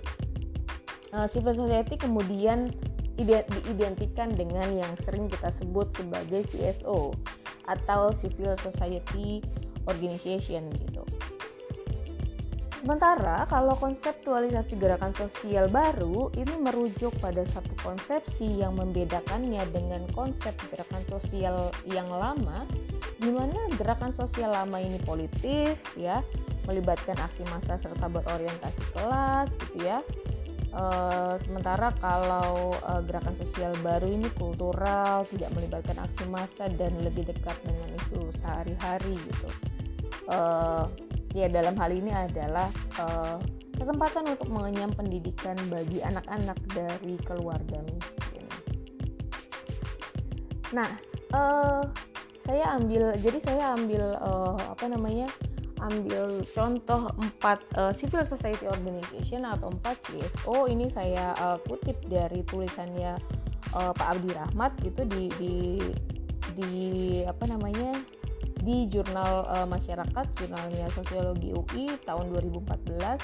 uh, 1.12 1.28
civil 1.28 1.56
society 1.56 2.00
kemudian 2.00 2.72
diidentikan 3.16 4.34
dengan 4.34 4.66
yang 4.72 4.94
sering 5.04 5.28
kita 5.30 5.52
sebut 5.52 5.92
sebagai 5.94 6.42
CSO 6.48 7.14
atau 7.70 8.10
Civil 8.16 8.58
Society 8.58 9.44
Organization 9.86 10.72
gitu. 10.74 10.91
Sementara 12.82 13.46
kalau 13.46 13.78
konseptualisasi 13.78 14.74
gerakan 14.82 15.14
sosial 15.14 15.70
baru 15.70 16.34
ini 16.34 16.66
merujuk 16.66 17.14
pada 17.22 17.46
satu 17.46 17.78
konsepsi 17.86 18.58
yang 18.58 18.74
membedakannya 18.74 19.62
dengan 19.70 20.02
konsep 20.18 20.58
gerakan 20.74 21.06
sosial 21.06 21.70
yang 21.86 22.10
lama 22.10 22.66
di 23.22 23.30
mana 23.30 23.70
gerakan 23.78 24.10
sosial 24.10 24.50
lama 24.58 24.82
ini 24.82 24.98
politis 25.06 25.94
ya, 25.94 26.26
melibatkan 26.66 27.22
aksi 27.22 27.46
massa 27.54 27.78
serta 27.78 28.10
berorientasi 28.10 28.82
kelas 28.98 29.54
gitu 29.62 29.86
ya. 29.86 30.02
E, 30.74 30.84
sementara 31.46 31.94
kalau 32.02 32.74
e, 32.82 32.92
gerakan 33.06 33.38
sosial 33.38 33.78
baru 33.86 34.10
ini 34.10 34.26
kultural, 34.34 35.22
tidak 35.30 35.54
melibatkan 35.54 36.02
aksi 36.02 36.26
massa 36.34 36.66
dan 36.66 36.98
lebih 37.06 37.30
dekat 37.30 37.54
dengan 37.62 37.94
isu 37.94 38.34
sehari-hari 38.34 39.14
gitu. 39.22 39.50
E, 40.26 40.40
ya 41.32 41.48
dalam 41.48 41.76
hal 41.80 41.92
ini 41.92 42.12
adalah 42.12 42.68
uh, 43.00 43.38
kesempatan 43.76 44.30
untuk 44.38 44.52
mengenyam 44.52 44.94
pendidikan 44.94 45.58
bagi 45.72 46.04
anak-anak 46.06 46.58
dari 46.70 47.18
keluarga 47.26 47.82
miskin. 47.90 48.46
Nah, 50.72 50.92
uh, 51.34 51.84
saya 52.46 52.78
ambil 52.78 53.16
jadi 53.18 53.40
saya 53.42 53.64
ambil 53.74 54.18
uh, 54.22 54.58
apa 54.70 54.86
namanya 54.86 55.28
ambil 55.82 56.46
contoh 56.46 57.10
empat 57.18 57.58
uh, 57.74 57.90
civil 57.90 58.22
society 58.22 58.70
organization 58.70 59.50
atau 59.50 59.74
empat 59.74 59.98
CSO 60.06 60.70
ini 60.70 60.88
saya 60.94 61.34
uh, 61.42 61.58
kutip 61.66 61.98
dari 62.06 62.46
tulisannya 62.46 63.18
uh, 63.74 63.92
Pak 63.98 64.08
Abdi 64.18 64.30
Rahmat 64.30 64.72
gitu 64.86 65.02
di 65.10 65.24
di 65.42 65.56
di 66.54 66.78
apa 67.26 67.50
namanya 67.50 67.98
di 68.62 68.86
jurnal 68.88 69.50
uh, 69.50 69.68
masyarakat 69.68 70.26
jurnalnya 70.38 70.86
sosiologi 70.94 71.50
UI 71.52 71.98
tahun 72.06 72.30
2014 72.30 72.72
uh, 73.02 73.18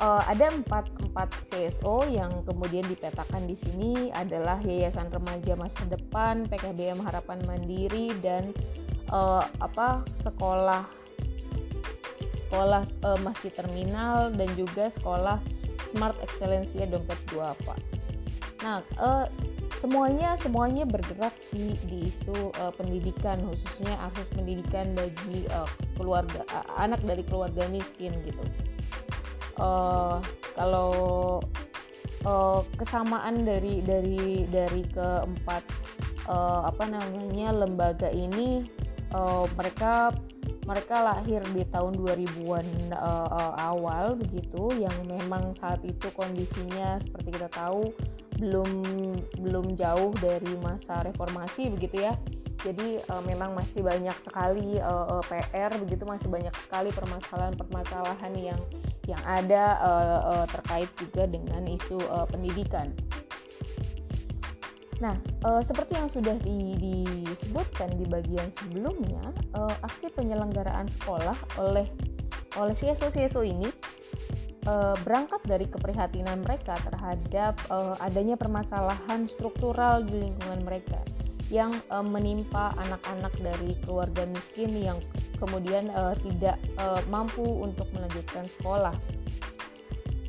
eh, 0.00 0.22
ada 0.32 0.46
empat 0.54 0.88
empat 1.02 1.28
CSO 1.50 2.08
yang 2.08 2.46
kemudian 2.48 2.86
dipetakan 2.88 3.44
di 3.44 3.54
sini 3.58 4.08
adalah 4.14 4.58
Yayasan 4.62 5.12
Remaja 5.12 5.54
Masa 5.54 5.84
Depan, 5.86 6.48
PKBM 6.48 7.02
Harapan 7.04 7.42
Mandiri 7.44 8.14
dan 8.24 8.50
uh, 9.12 9.44
apa 9.60 10.02
sekolah 10.24 10.86
sekolah 12.46 12.82
uh, 13.06 13.18
Masjid 13.22 13.52
Terminal 13.54 14.34
dan 14.34 14.48
juga 14.58 14.90
sekolah 14.90 15.38
Smart 15.90 16.18
Excellencia 16.22 16.86
Dompet 16.86 17.18
Duafa. 17.30 17.74
Nah, 18.62 18.84
uh, 19.00 19.26
semuanya 19.80 20.36
semuanya 20.36 20.84
bergerak 20.84 21.32
di, 21.56 21.72
di 21.88 22.12
isu 22.12 22.52
uh, 22.60 22.68
pendidikan 22.76 23.40
khususnya 23.48 23.96
akses 24.12 24.28
pendidikan 24.28 24.92
bagi 24.92 25.48
uh, 25.48 25.64
keluarga 25.96 26.44
uh, 26.52 26.84
anak 26.84 27.00
dari 27.00 27.24
keluarga 27.24 27.64
miskin 27.72 28.12
gitu. 28.28 28.44
Uh, 29.56 30.20
kalau 30.52 30.92
uh, 32.28 32.60
kesamaan 32.76 33.48
dari 33.48 33.80
dari 33.80 34.44
dari 34.52 34.84
keempat 34.92 35.64
uh, 36.28 36.68
apa 36.68 36.84
namanya 36.84 37.64
lembaga 37.64 38.12
ini 38.12 38.68
uh, 39.16 39.48
mereka 39.56 40.12
mereka 40.68 41.02
lahir 41.02 41.40
di 41.56 41.64
tahun 41.66 41.96
2000-an 41.98 42.94
uh, 42.94 43.56
awal 43.58 44.14
begitu 44.14 44.70
yang 44.76 44.92
memang 45.08 45.56
saat 45.56 45.80
itu 45.82 46.12
kondisinya 46.12 47.00
seperti 47.00 47.40
kita 47.40 47.48
tahu 47.48 47.90
belum 48.40 48.70
belum 49.38 49.76
jauh 49.76 50.16
dari 50.16 50.56
masa 50.64 51.04
reformasi 51.04 51.68
begitu 51.68 52.08
ya 52.08 52.16
jadi 52.60 53.00
uh, 53.08 53.24
memang 53.24 53.56
masih 53.56 53.80
banyak 53.80 54.16
sekali 54.20 54.76
uh, 54.80 55.20
uh, 55.20 55.22
PR 55.24 55.72
begitu 55.80 56.04
masih 56.04 56.28
banyak 56.28 56.52
sekali 56.60 56.92
permasalahan-permasalahan 56.92 58.32
yang 58.36 58.60
yang 59.08 59.22
ada 59.24 59.80
uh, 59.80 60.20
uh, 60.20 60.46
terkait 60.46 60.90
juga 61.00 61.24
dengan 61.24 61.64
isu 61.64 61.96
uh, 62.12 62.28
pendidikan. 62.28 62.92
Nah, 65.00 65.16
uh, 65.48 65.64
seperti 65.64 65.96
yang 65.96 66.12
sudah 66.12 66.36
di, 66.44 66.76
disebutkan 66.76 67.96
di 67.96 68.04
bagian 68.04 68.52
sebelumnya, 68.52 69.24
uh, 69.56 69.72
aksi 69.80 70.12
penyelenggaraan 70.12 70.84
sekolah 71.00 71.36
oleh 71.56 71.88
oleh 72.60 72.74
CSO-CSO 72.76 73.40
ini 73.46 73.72
uh, 74.66 74.96
berangkat 75.04 75.40
dari 75.46 75.68
keprihatinan 75.68 76.44
mereka 76.44 76.76
terhadap 76.84 77.56
uh, 77.70 77.96
adanya 78.00 78.34
permasalahan 78.36 79.24
struktural 79.30 80.04
di 80.04 80.28
lingkungan 80.28 80.60
mereka 80.64 81.00
yang 81.50 81.74
uh, 81.90 82.04
menimpa 82.04 82.70
anak-anak 82.78 83.34
dari 83.42 83.74
keluarga 83.82 84.22
miskin 84.30 84.70
yang 84.76 84.98
kemudian 85.36 85.90
uh, 85.90 86.14
tidak 86.22 86.56
uh, 86.78 87.02
mampu 87.10 87.42
untuk 87.42 87.90
melanjutkan 87.90 88.46
sekolah. 88.46 88.94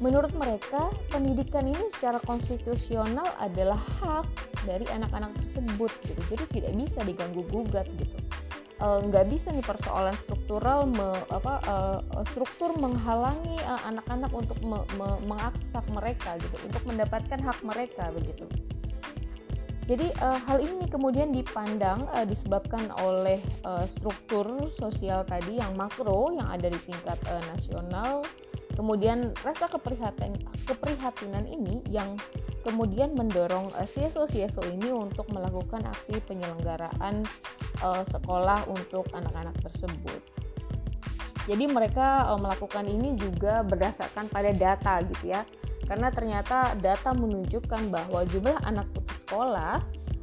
Menurut 0.02 0.34
mereka, 0.34 0.89
pendidikan 1.13 1.70
ini 1.70 1.86
secara 1.94 2.17
konstitusional 2.26 3.38
adalah 3.38 3.78
hak 4.02 4.26
dari 4.65 4.82
anak-anak 4.89 5.30
tersebut, 5.46 5.94
gitu. 6.10 6.22
jadi 6.26 6.44
tidak 6.50 6.72
bisa 6.74 7.00
diganggu 7.06 7.46
gugat 7.54 7.86
gitu. 8.02 8.17
Eh, 8.82 9.00
nggak 9.06 9.30
bisa 9.30 9.54
nih 9.54 9.62
persoalan 9.62 10.17
struktural 10.17 10.89
me, 10.89 11.13
apa 11.30 11.54
uh, 11.70 12.26
struktur 12.34 12.74
menghalangi 12.82 13.62
anak-anak 13.86 14.34
uh, 14.34 14.41
untuk 14.41 14.58
me, 14.65 14.82
me, 14.98 15.22
mengakses 15.30 15.70
hak 15.70 15.86
mereka 15.94 16.34
gitu 16.41 16.58
untuk 16.65 16.82
mendapatkan 16.89 17.38
hak 17.46 17.62
mereka 17.62 18.10
begitu. 18.10 18.50
Jadi 19.86 20.08
hal 20.22 20.62
ini 20.62 20.88
kemudian 20.88 21.36
dipandang 21.36 22.06
disebabkan 22.24 22.94
oleh 23.02 23.41
struktur 23.91 24.72
sosial 24.72 25.26
tadi 25.28 25.60
yang 25.60 25.74
makro 25.76 26.32
yang 26.32 26.48
ada 26.48 26.70
di 26.70 26.80
tingkat 26.86 27.20
nasional. 27.52 28.24
Kemudian 28.72 29.36
rasa 29.44 29.67
keprihatinan 29.67 30.38
keprihatinan 30.63 31.44
ini 31.44 31.84
yang 31.91 32.15
kemudian 32.63 33.17
mendorong 33.20 33.74
CSO-CSO 33.84 34.63
ini 34.70 34.96
untuk 34.96 35.28
melakukan 35.34 35.84
aksi 35.84 36.24
penyelenggaraan 36.24 37.28
uh, 37.82 38.06
sekolah 38.06 38.65
untuk 38.70 39.06
anak-anak 39.13 39.58
tersebut. 39.62 40.22
Jadi 41.50 41.65
mereka 41.65 42.30
uh, 42.30 42.38
melakukan 42.38 42.86
ini 42.86 43.17
juga 43.17 43.65
berdasarkan 43.65 44.30
pada 44.30 44.54
data 44.54 45.02
gitu 45.06 45.34
ya. 45.34 45.41
Karena 45.89 46.08
ternyata 46.13 46.78
data 46.80 47.12
menunjukkan 47.12 47.91
bahwa 47.91 48.24
jumlah 48.30 48.62
anak 48.63 48.88
putus 48.96 49.28
sekolah 49.28 49.82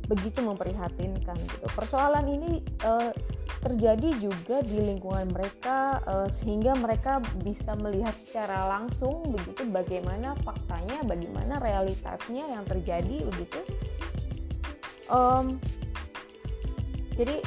begitu 0.08 0.40
memprihatinkan 0.40 1.36
gitu. 1.36 1.66
Persoalan 1.76 2.24
ini 2.24 2.64
uh, 2.88 3.12
terjadi 3.60 4.16
juga 4.22 4.64
di 4.64 4.80
lingkungan 4.80 5.28
mereka 5.28 6.00
uh, 6.06 6.28
sehingga 6.30 6.72
mereka 6.78 7.20
bisa 7.44 7.76
melihat 7.76 8.14
secara 8.16 8.70
langsung 8.70 9.26
begitu 9.28 9.68
bagaimana 9.68 10.32
faktanya, 10.46 11.04
bagaimana 11.04 11.60
realitasnya 11.60 12.48
yang 12.48 12.64
terjadi 12.64 13.26
begitu. 13.28 13.60
Um, 15.12 15.60
jadi 17.18 17.42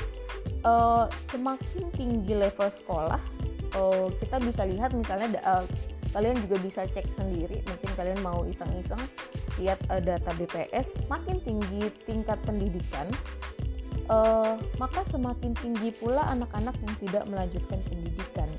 uh, 0.68 1.08
semakin 1.32 1.88
tinggi 1.96 2.34
level 2.36 2.68
sekolah 2.68 3.22
uh, 3.80 4.12
kita 4.20 4.38
bisa 4.44 4.68
lihat 4.68 4.92
misalnya 4.92 5.40
uh, 5.48 5.64
kalian 6.12 6.36
juga 6.44 6.60
bisa 6.60 6.84
cek 6.92 7.08
sendiri. 7.16 7.64
Mungkin 7.64 7.90
kalian 7.96 8.20
mau 8.20 8.44
iseng-iseng 8.44 9.00
lihat 9.64 9.80
uh, 9.88 10.04
data 10.04 10.36
BPS 10.36 10.92
makin 11.08 11.40
tinggi 11.40 11.88
tingkat 12.04 12.36
pendidikan 12.44 13.08
uh, 14.12 14.60
maka 14.76 15.08
semakin 15.08 15.56
tinggi 15.56 15.96
pula 15.96 16.28
anak-anak 16.36 16.76
yang 16.84 16.96
tidak 17.08 17.24
melanjutkan 17.32 17.80
pendidikan. 17.88 18.50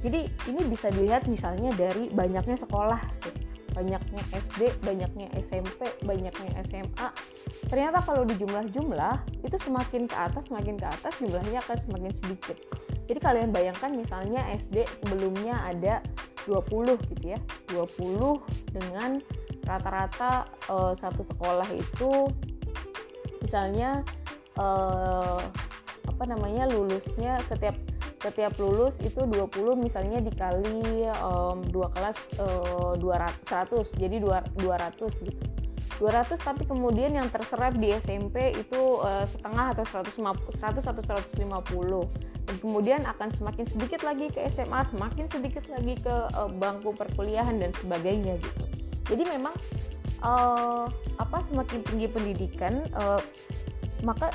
Jadi 0.00 0.32
ini 0.48 0.60
bisa 0.68 0.88
dilihat 0.92 1.28
misalnya 1.28 1.72
dari 1.76 2.08
banyaknya 2.08 2.56
sekolah 2.56 3.00
banyaknya 3.80 4.22
SD, 4.36 4.76
banyaknya 4.84 5.32
SMP, 5.40 5.88
banyaknya 6.04 6.52
SMA. 6.68 7.08
Ternyata 7.72 8.04
kalau 8.04 8.28
di 8.28 8.36
jumlah-jumlah 8.36 9.40
itu 9.40 9.56
semakin 9.56 10.04
ke 10.04 10.12
atas, 10.12 10.52
semakin 10.52 10.76
ke 10.76 10.84
atas 10.84 11.16
jumlahnya 11.16 11.64
akan 11.64 11.78
semakin 11.80 12.12
sedikit. 12.12 12.60
Jadi 13.08 13.18
kalian 13.18 13.50
bayangkan 13.50 13.90
misalnya 13.96 14.44
SD 14.52 14.84
sebelumnya 15.00 15.64
ada 15.64 16.04
20 16.44 17.00
gitu 17.08 17.24
ya. 17.32 17.40
20 17.72 18.76
dengan 18.76 19.24
rata-rata 19.64 20.44
uh, 20.68 20.92
satu 20.92 21.24
sekolah 21.24 21.66
itu 21.72 22.28
misalnya 23.40 24.04
uh, 24.60 25.40
apa 26.04 26.24
namanya 26.28 26.68
lulusnya 26.68 27.40
setiap 27.48 27.72
setiap 28.20 28.52
lulus 28.60 29.00
itu 29.00 29.24
20 29.24 29.80
misalnya 29.80 30.20
dikali 30.20 31.08
um, 31.24 31.64
dua 31.64 31.88
kelas 31.88 32.20
uh, 32.36 32.92
200 33.00 33.40
100 33.48 33.96
jadi 33.96 34.16
200 34.20 35.26
gitu. 35.26 35.42
200 36.00 36.32
tapi 36.40 36.64
kemudian 36.64 37.12
yang 37.12 37.28
terserap 37.28 37.76
di 37.76 37.92
SMP 37.92 38.56
itu 38.56 38.80
uh, 39.04 39.24
setengah 39.28 39.76
atau 39.76 39.84
150 40.04 40.60
100 40.60 40.80
atau 40.80 41.02
150 41.04 42.48
dan 42.48 42.56
kemudian 42.56 43.00
akan 43.04 43.28
semakin 43.28 43.64
sedikit 43.68 44.00
lagi 44.04 44.32
ke 44.32 44.40
SMA 44.48 44.80
semakin 44.88 45.28
sedikit 45.28 45.68
lagi 45.68 45.96
ke 46.00 46.14
uh, 46.36 46.48
bangku 46.48 46.96
perkuliahan 46.96 47.60
dan 47.60 47.72
sebagainya 47.76 48.40
gitu. 48.40 48.64
Jadi 49.12 49.22
memang 49.28 49.52
uh, 50.24 50.88
apa 51.20 51.38
semakin 51.44 51.84
tinggi 51.84 52.08
pendidikan 52.08 52.80
uh, 52.96 53.20
maka 54.00 54.32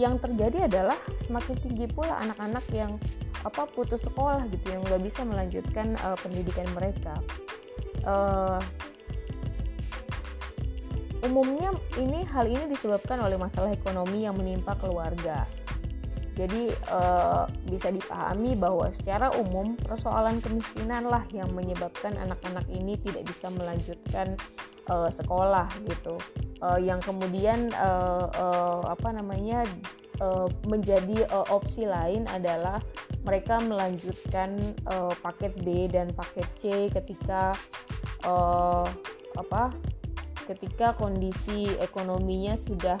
yang 0.00 0.16
terjadi 0.16 0.64
adalah 0.64 0.96
semakin 1.28 1.56
tinggi 1.60 1.86
pula 1.92 2.16
anak-anak 2.24 2.64
yang 2.72 2.96
apa 3.44 3.68
putus 3.68 4.00
sekolah 4.08 4.48
gitu 4.48 4.72
yang 4.72 4.80
nggak 4.88 5.04
bisa 5.04 5.20
melanjutkan 5.28 5.92
uh, 6.00 6.16
pendidikan 6.16 6.64
mereka. 6.72 7.20
Uh, 8.00 8.56
umumnya 11.20 11.68
ini 12.00 12.24
hal 12.32 12.48
ini 12.48 12.64
disebabkan 12.72 13.20
oleh 13.20 13.36
masalah 13.36 13.76
ekonomi 13.76 14.24
yang 14.24 14.40
menimpa 14.40 14.72
keluarga. 14.80 15.44
Jadi 16.32 16.72
uh, 16.88 17.44
bisa 17.68 17.92
dipahami 17.92 18.56
bahwa 18.56 18.88
secara 18.88 19.28
umum 19.36 19.76
persoalan 19.76 20.40
kemiskinan 20.40 21.04
lah 21.04 21.20
yang 21.36 21.52
menyebabkan 21.52 22.16
anak-anak 22.16 22.64
ini 22.72 22.96
tidak 23.04 23.28
bisa 23.28 23.52
melanjutkan 23.52 24.40
uh, 24.90 25.08
sekolah 25.08 25.70
gitu 25.86 26.18
uh, 26.60 26.76
yang 26.76 26.98
kemudian 27.00 27.70
uh, 27.78 28.26
uh, 28.26 28.82
apa 28.90 29.14
namanya 29.14 29.64
uh, 30.18 30.50
menjadi 30.66 31.24
uh, 31.30 31.46
opsi 31.54 31.86
lain 31.86 32.26
adalah 32.28 32.82
mereka 33.24 33.62
melanjutkan 33.62 34.58
uh, 34.90 35.12
paket 35.22 35.54
B 35.62 35.86
dan 35.86 36.10
paket 36.12 36.48
C 36.58 36.62
ketika 36.90 37.54
uh, 38.26 38.84
apa 39.38 39.70
ketika 40.50 40.98
kondisi 40.98 41.70
ekonominya 41.78 42.58
sudah 42.58 42.98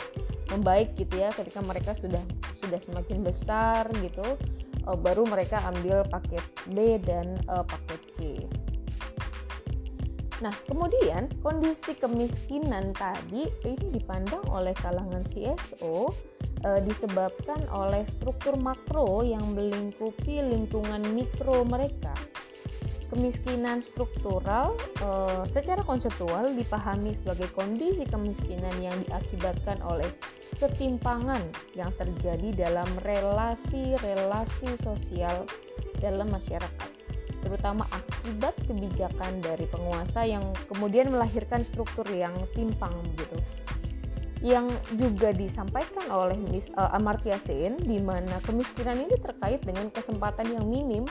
membaik 0.54 0.94
gitu 0.94 1.18
ya 1.18 1.34
ketika 1.34 1.58
mereka 1.62 1.90
sudah 1.98 2.22
sudah 2.54 2.78
semakin 2.78 3.26
besar 3.26 3.90
gitu 3.98 4.22
uh, 4.86 4.96
baru 4.96 5.26
mereka 5.26 5.58
ambil 5.66 6.06
paket 6.06 6.44
B 6.70 7.00
dan 7.02 7.40
uh, 7.50 7.66
paket 7.66 8.00
C. 8.14 8.18
Nah, 10.40 10.52
kemudian 10.64 11.28
kondisi 11.44 11.92
kemiskinan 12.00 12.96
tadi 12.96 13.44
ini 13.68 13.86
dipandang 13.92 14.40
oleh 14.48 14.72
kalangan 14.72 15.20
CSO 15.28 16.08
uh, 16.64 16.80
disebabkan 16.80 17.60
oleh 17.68 18.08
struktur 18.08 18.56
makro 18.56 19.20
yang 19.20 19.44
melingkupi 19.52 20.40
lingkungan 20.40 21.04
mikro 21.12 21.64
mereka. 21.68 22.16
Kemiskinan 23.10 23.82
struktural 23.82 24.78
e, 25.02 25.42
secara 25.50 25.82
konseptual 25.82 26.54
dipahami 26.54 27.10
sebagai 27.10 27.50
kondisi 27.50 28.06
kemiskinan 28.06 28.70
yang 28.78 28.94
diakibatkan 29.02 29.82
oleh 29.82 30.06
ketimpangan 30.62 31.42
yang 31.74 31.90
terjadi 31.98 32.70
dalam 32.70 32.86
relasi-relasi 33.02 34.78
sosial 34.78 35.42
dalam 35.98 36.30
masyarakat, 36.30 36.90
terutama 37.50 37.82
akibat 37.90 38.54
kebijakan 38.62 39.42
dari 39.42 39.66
penguasa 39.66 40.22
yang 40.22 40.54
kemudian 40.70 41.10
melahirkan 41.10 41.66
struktur 41.66 42.06
yang 42.14 42.30
timpang 42.54 42.94
gitu 43.18 43.34
yang 44.40 44.70
juga 44.94 45.34
disampaikan 45.34 46.06
oleh 46.08 46.38
Miss 46.38 46.70
uh, 46.78 46.94
Amartya 46.94 47.36
Sen 47.42 47.76
di 47.76 47.98
mana 47.98 48.38
kemiskinan 48.46 49.02
ini 49.02 49.18
terkait 49.18 49.60
dengan 49.66 49.90
kesempatan 49.90 50.48
yang 50.48 50.64
minim 50.64 51.04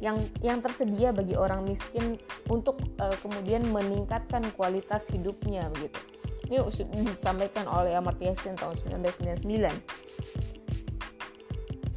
yang 0.00 0.18
yang 0.42 0.58
tersedia 0.58 1.12
bagi 1.12 1.36
orang 1.38 1.62
miskin 1.62 2.16
untuk 2.50 2.80
uh, 2.98 3.14
kemudian 3.22 3.62
meningkatkan 3.70 4.42
kualitas 4.58 5.06
hidupnya 5.12 5.68
begitu. 5.76 6.00
Ini 6.50 6.66
disampaikan 7.06 7.70
oleh 7.70 7.94
Amartya 7.94 8.34
Sen 8.42 8.58
tahun 8.58 8.74
1999. 8.98 10.49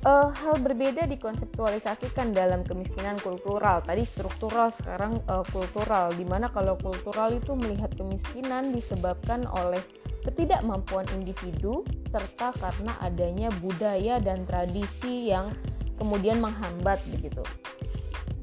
Uh, 0.03 0.27
hal 0.35 0.59
berbeda 0.59 1.07
dikonseptualisasikan 1.07 2.35
dalam 2.35 2.67
kemiskinan 2.67 3.15
kultural. 3.23 3.79
Tadi 3.79 4.03
struktural, 4.03 4.67
sekarang 4.75 5.23
uh, 5.31 5.47
kultural. 5.47 6.11
Di 6.11 6.27
mana 6.27 6.51
kalau 6.51 6.75
kultural 6.75 7.31
itu 7.31 7.55
melihat 7.55 7.87
kemiskinan 7.95 8.75
disebabkan 8.75 9.47
oleh 9.47 9.79
ketidakmampuan 10.27 11.07
individu 11.15 11.87
serta 12.11 12.51
karena 12.59 12.99
adanya 12.99 13.47
budaya 13.63 14.19
dan 14.19 14.43
tradisi 14.43 15.31
yang 15.31 15.55
kemudian 15.95 16.43
menghambat 16.43 16.99
begitu. 17.07 17.43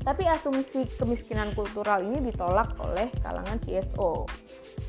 Tapi 0.01 0.25
asumsi 0.25 0.89
kemiskinan 0.97 1.53
kultural 1.53 2.01
ini 2.01 2.33
ditolak 2.33 2.73
oleh 2.81 3.13
kalangan 3.21 3.61
CSO 3.61 4.25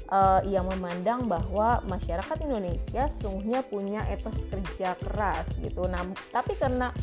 uh, 0.08 0.42
yang 0.48 0.72
memandang 0.72 1.28
bahwa 1.28 1.84
masyarakat 1.84 2.38
Indonesia 2.48 3.12
sungguhnya 3.12 3.64
punya 3.68 4.08
etos 4.08 4.48
kerja 4.48 4.96
keras 4.96 5.60
gitu. 5.60 5.84
Nah, 5.92 6.08
tapi 6.32 6.56
karena 6.56 6.96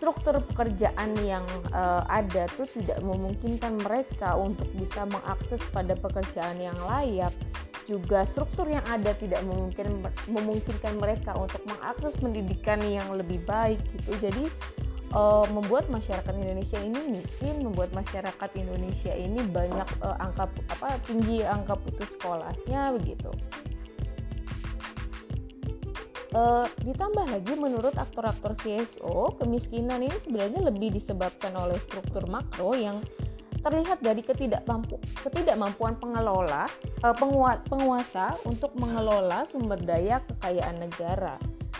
struktur 0.00 0.40
pekerjaan 0.40 1.12
yang 1.20 1.44
uh, 1.76 2.00
ada 2.08 2.48
tuh 2.56 2.64
tidak 2.64 3.04
memungkinkan 3.04 3.76
mereka 3.84 4.32
untuk 4.32 4.70
bisa 4.72 5.04
mengakses 5.04 5.60
pada 5.68 5.92
pekerjaan 5.92 6.56
yang 6.56 6.78
layak 6.88 7.34
juga 7.84 8.22
struktur 8.22 8.70
yang 8.70 8.86
ada 8.86 9.12
tidak 9.18 9.42
memungkinkan 9.42 10.08
memungkinkan 10.30 10.94
mereka 10.96 11.34
untuk 11.34 11.58
mengakses 11.66 12.14
pendidikan 12.16 12.78
yang 12.86 13.10
lebih 13.12 13.42
baik 13.42 13.82
gitu 13.98 14.14
jadi 14.22 14.46
uh, 15.14 15.46
membuat 15.50 15.90
masyarakat 15.90 16.34
Indonesia 16.34 16.78
ini 16.78 17.00
miskin 17.10 17.62
membuat 17.62 17.90
masyarakat 17.94 18.50
Indonesia 18.56 19.12
ini 19.14 19.40
banyak 19.50 19.88
uh, 20.02 20.16
angka 20.22 20.50
apa 20.70 20.98
tinggi 21.06 21.42
angka 21.42 21.74
putus 21.78 22.14
sekolahnya 22.14 22.94
begitu. 22.94 23.30
Uh, 26.30 26.62
ditambah 26.86 27.26
lagi 27.26 27.58
menurut 27.58 27.90
aktor-aktor 27.98 28.54
CSO 28.62 29.34
kemiskinan 29.42 30.06
ini 30.06 30.14
sebenarnya 30.22 30.62
lebih 30.62 30.94
disebabkan 30.94 31.50
oleh 31.58 31.74
struktur 31.82 32.22
makro 32.30 32.70
yang 32.78 33.02
terlihat 33.66 33.98
dari 33.98 34.22
ketidakmampu, 34.22 35.02
ketidakmampuan 35.26 35.98
pengelola 35.98 36.70
uh, 37.02 37.14
penguasa 37.66 38.38
untuk 38.46 38.70
mengelola 38.78 39.42
sumber 39.50 39.82
daya 39.82 40.22
kekayaan 40.22 40.86
negara 40.86 41.34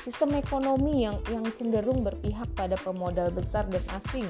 sistem 0.05 0.38
ekonomi 0.40 1.05
yang 1.05 1.20
yang 1.29 1.44
cenderung 1.55 2.00
berpihak 2.07 2.48
pada 2.57 2.76
pemodal 2.81 3.29
besar 3.31 3.68
dan 3.68 3.83
asing 4.00 4.26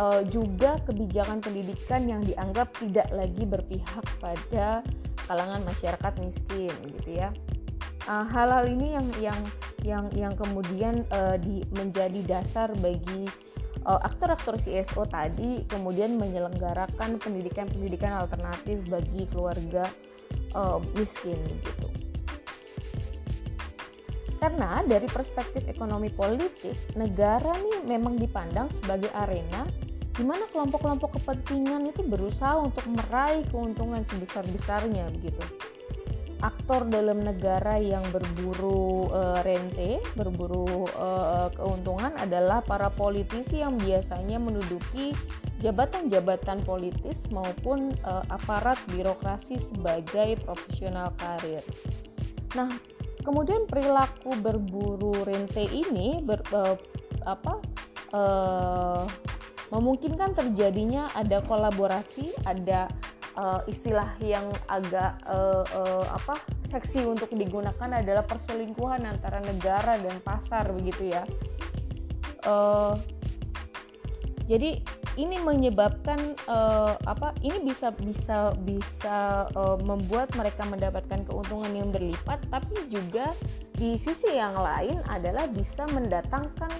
uh, 0.00 0.24
juga 0.26 0.80
kebijakan 0.88 1.44
pendidikan 1.44 2.08
yang 2.08 2.22
dianggap 2.24 2.72
tidak 2.80 3.08
lagi 3.12 3.44
berpihak 3.44 4.04
pada 4.22 4.80
kalangan 5.28 5.60
masyarakat 5.66 6.12
miskin 6.24 6.72
gitu 6.98 7.10
ya 7.20 7.30
uh, 8.08 8.24
hal-hal 8.26 8.66
ini 8.70 8.96
yang 8.96 9.06
yang 9.20 9.40
yang 9.82 10.04
yang 10.14 10.34
kemudian 10.38 11.02
uh, 11.10 11.36
di, 11.38 11.66
menjadi 11.74 12.20
dasar 12.22 12.70
bagi 12.78 13.26
uh, 13.86 14.00
aktor-aktor 14.02 14.58
CSO 14.58 15.06
tadi 15.06 15.66
kemudian 15.66 16.16
menyelenggarakan 16.18 17.18
pendidikan-pendidikan 17.18 18.14
alternatif 18.14 18.82
bagi 18.86 19.22
keluarga 19.30 19.86
uh, 20.54 20.78
miskin 20.94 21.38
gitu. 21.62 21.88
Karena 24.42 24.82
dari 24.82 25.06
perspektif 25.06 25.62
ekonomi 25.70 26.10
politik, 26.10 26.74
negara 26.98 27.54
nih 27.62 27.86
memang 27.86 28.18
dipandang 28.18 28.66
sebagai 28.74 29.14
arena 29.14 29.62
di 30.12 30.26
mana 30.26 30.44
kelompok-kelompok 30.50 31.22
kepentingan 31.22 31.94
itu 31.94 32.02
berusaha 32.02 32.58
untuk 32.58 32.84
meraih 32.90 33.46
keuntungan 33.48 34.02
sebesar-besarnya 34.02 35.08
begitu 35.14 35.40
aktor 36.42 36.90
dalam 36.90 37.22
negara 37.22 37.78
yang 37.78 38.02
berburu 38.10 39.06
uh, 39.14 39.38
rente, 39.46 40.02
berburu 40.18 40.90
uh, 40.98 41.48
keuntungan 41.54 42.10
adalah 42.18 42.60
para 42.60 42.90
politisi 42.90 43.62
yang 43.62 43.78
biasanya 43.78 44.42
menduduki 44.42 45.14
jabatan-jabatan 45.62 46.66
politis 46.66 47.30
maupun 47.30 47.94
uh, 48.02 48.26
aparat 48.26 48.76
birokrasi 48.90 49.62
sebagai 49.62 50.42
profesional 50.42 51.14
karir. 51.14 51.62
Nah, 52.58 52.68
kemudian 53.22 53.64
perilaku 53.70 54.34
berburu 54.38 55.14
rente 55.22 55.64
ini 55.66 56.20
ber, 56.20 56.42
uh, 56.52 56.76
apa 57.26 57.62
uh, 58.12 59.06
memungkinkan 59.72 60.36
terjadinya 60.36 61.08
ada 61.16 61.40
kolaborasi, 61.40 62.28
ada 62.44 62.92
uh, 63.40 63.64
istilah 63.64 64.12
yang 64.20 64.52
agak 64.68 65.16
uh, 65.24 65.64
uh, 65.64 66.06
apa 66.12 66.36
seksi 66.68 67.08
untuk 67.08 67.32
digunakan 67.32 67.88
adalah 67.88 68.24
perselingkuhan 68.28 69.04
antara 69.08 69.40
negara 69.40 69.96
dan 69.96 70.20
pasar 70.20 70.68
begitu 70.76 71.16
ya. 71.16 71.24
Uh, 72.44 72.98
jadi 74.50 74.82
ini 75.20 75.36
menyebabkan 75.44 76.18
uh, 76.48 76.96
apa? 77.04 77.36
Ini 77.44 77.60
bisa 77.62 77.92
bisa 77.92 78.56
bisa 78.64 79.46
uh, 79.52 79.76
membuat 79.80 80.32
mereka 80.34 80.64
mendapatkan 80.64 81.22
keuntungan 81.28 81.72
yang 81.72 81.92
berlipat, 81.92 82.40
tapi 82.48 82.88
juga 82.88 83.30
di 83.76 84.00
sisi 84.00 84.32
yang 84.34 84.56
lain 84.56 85.04
adalah 85.06 85.46
bisa 85.46 85.84
mendatangkan 85.92 86.72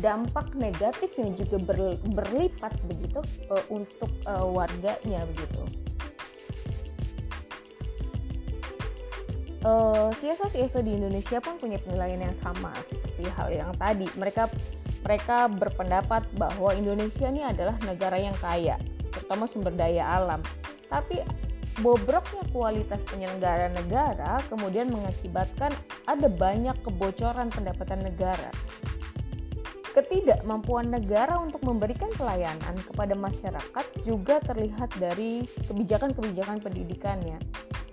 dampak 0.00 0.56
negatif 0.56 1.12
yang 1.20 1.36
juga 1.36 1.56
ber, 1.60 1.78
berlipat 2.02 2.72
begitu 2.88 3.20
uh, 3.52 3.64
untuk 3.68 4.10
uh, 4.24 4.46
warganya 4.48 5.22
begitu. 5.28 5.84
uh, 9.64 10.08
CSO 10.14 10.46
CSO 10.52 10.80
di 10.84 10.92
Indonesia 10.94 11.40
pun 11.40 11.56
punya 11.56 11.80
penilaian 11.80 12.20
yang 12.20 12.36
sama 12.38 12.70
seperti 12.86 13.24
hal 13.32 13.48
yang 13.50 13.72
tadi. 13.74 14.06
Mereka 14.14 14.52
mereka 15.04 15.46
berpendapat 15.52 16.24
bahwa 16.40 16.72
Indonesia 16.72 17.28
ini 17.28 17.44
adalah 17.44 17.76
negara 17.84 18.16
yang 18.16 18.34
kaya, 18.40 18.80
terutama 19.12 19.44
sumber 19.44 19.76
daya 19.76 20.08
alam. 20.16 20.40
Tapi 20.88 21.20
bobroknya 21.84 22.40
kualitas 22.54 23.04
penyelenggara 23.04 23.68
negara 23.76 24.40
kemudian 24.48 24.88
mengakibatkan 24.88 25.76
ada 26.08 26.28
banyak 26.32 26.74
kebocoran 26.80 27.52
pendapatan 27.52 28.00
negara. 28.00 28.48
Ketidakmampuan 29.94 30.90
negara 30.90 31.38
untuk 31.38 31.62
memberikan 31.62 32.10
pelayanan 32.18 32.74
kepada 32.82 33.14
masyarakat 33.14 33.84
juga 34.02 34.42
terlihat 34.42 34.90
dari 34.98 35.46
kebijakan-kebijakan 35.70 36.58
pendidikannya, 36.58 37.38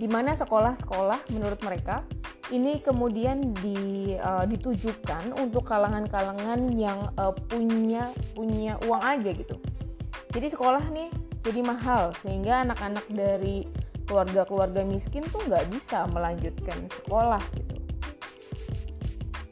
di 0.01 0.09
mana 0.09 0.33
sekolah-sekolah 0.33 1.29
menurut 1.29 1.61
mereka 1.61 2.01
ini 2.49 2.81
kemudian 2.81 3.53
di, 3.61 4.17
uh, 4.17 4.49
ditujukan 4.49 5.37
untuk 5.37 5.69
kalangan-kalangan 5.69 6.73
yang 6.73 7.13
uh, 7.21 7.29
punya 7.31 8.09
punya 8.33 8.81
uang 8.81 8.97
aja 8.97 9.29
gitu. 9.29 9.61
Jadi 10.33 10.47
sekolah 10.49 10.89
nih 10.89 11.13
jadi 11.45 11.61
mahal 11.61 12.17
sehingga 12.25 12.65
anak-anak 12.65 13.05
dari 13.13 13.69
keluarga-keluarga 14.09 14.81
miskin 14.83 15.21
tuh 15.29 15.45
nggak 15.45 15.69
bisa 15.69 16.09
melanjutkan 16.09 16.81
sekolah 16.89 17.39
gitu. 17.55 17.77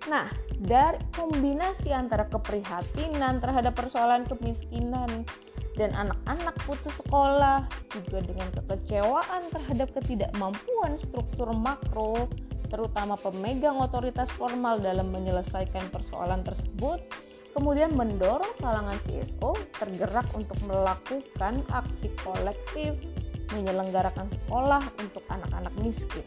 Nah, 0.10 0.26
dari 0.58 0.98
kombinasi 1.14 1.94
antara 1.94 2.26
keprihatinan 2.26 3.38
terhadap 3.40 3.78
persoalan 3.78 4.26
kemiskinan 4.26 5.24
dan 5.80 5.96
anak-anak 5.96 6.56
putus 6.68 6.92
sekolah 7.00 7.64
juga 7.88 8.20
dengan 8.20 8.52
kekecewaan 8.52 9.48
terhadap 9.48 9.88
ketidakmampuan 9.96 11.00
struktur 11.00 11.56
makro 11.56 12.28
terutama 12.68 13.16
pemegang 13.16 13.80
otoritas 13.80 14.28
formal 14.36 14.78
dalam 14.84 15.08
menyelesaikan 15.10 15.88
persoalan 15.88 16.44
tersebut 16.44 17.00
kemudian 17.56 17.96
mendorong 17.96 18.52
kalangan 18.60 19.00
CSO 19.08 19.56
tergerak 19.80 20.28
untuk 20.36 20.60
melakukan 20.68 21.64
aksi 21.72 22.12
kolektif 22.22 23.00
menyelenggarakan 23.56 24.30
sekolah 24.30 24.84
untuk 25.02 25.26
anak-anak 25.26 25.74
miskin. 25.82 26.26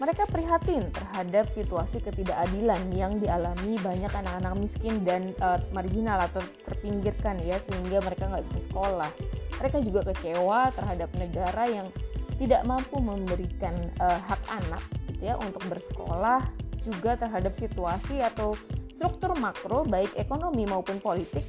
Mereka 0.00 0.32
prihatin 0.32 0.88
terhadap 0.96 1.52
situasi 1.52 2.00
ketidakadilan 2.00 2.88
yang 2.96 3.20
dialami 3.20 3.76
banyak 3.84 4.08
anak-anak 4.08 4.56
miskin 4.56 5.04
dan 5.04 5.36
uh, 5.44 5.60
marginal 5.76 6.16
atau 6.24 6.40
terpinggirkan 6.64 7.36
ya 7.44 7.60
sehingga 7.60 8.00
mereka 8.00 8.32
nggak 8.32 8.48
bisa 8.48 8.64
sekolah. 8.64 9.12
Mereka 9.60 9.84
juga 9.84 10.08
kecewa 10.08 10.72
terhadap 10.72 11.12
negara 11.20 11.68
yang 11.68 11.92
tidak 12.40 12.64
mampu 12.64 12.96
memberikan 12.96 13.76
uh, 14.00 14.16
hak 14.24 14.40
anak 14.48 14.80
gitu 15.12 15.28
ya 15.28 15.36
untuk 15.36 15.60
bersekolah 15.68 16.48
juga 16.80 17.20
terhadap 17.20 17.52
situasi 17.60 18.24
atau 18.24 18.56
struktur 18.88 19.36
makro 19.36 19.84
baik 19.84 20.16
ekonomi 20.16 20.64
maupun 20.64 20.96
politik 20.96 21.44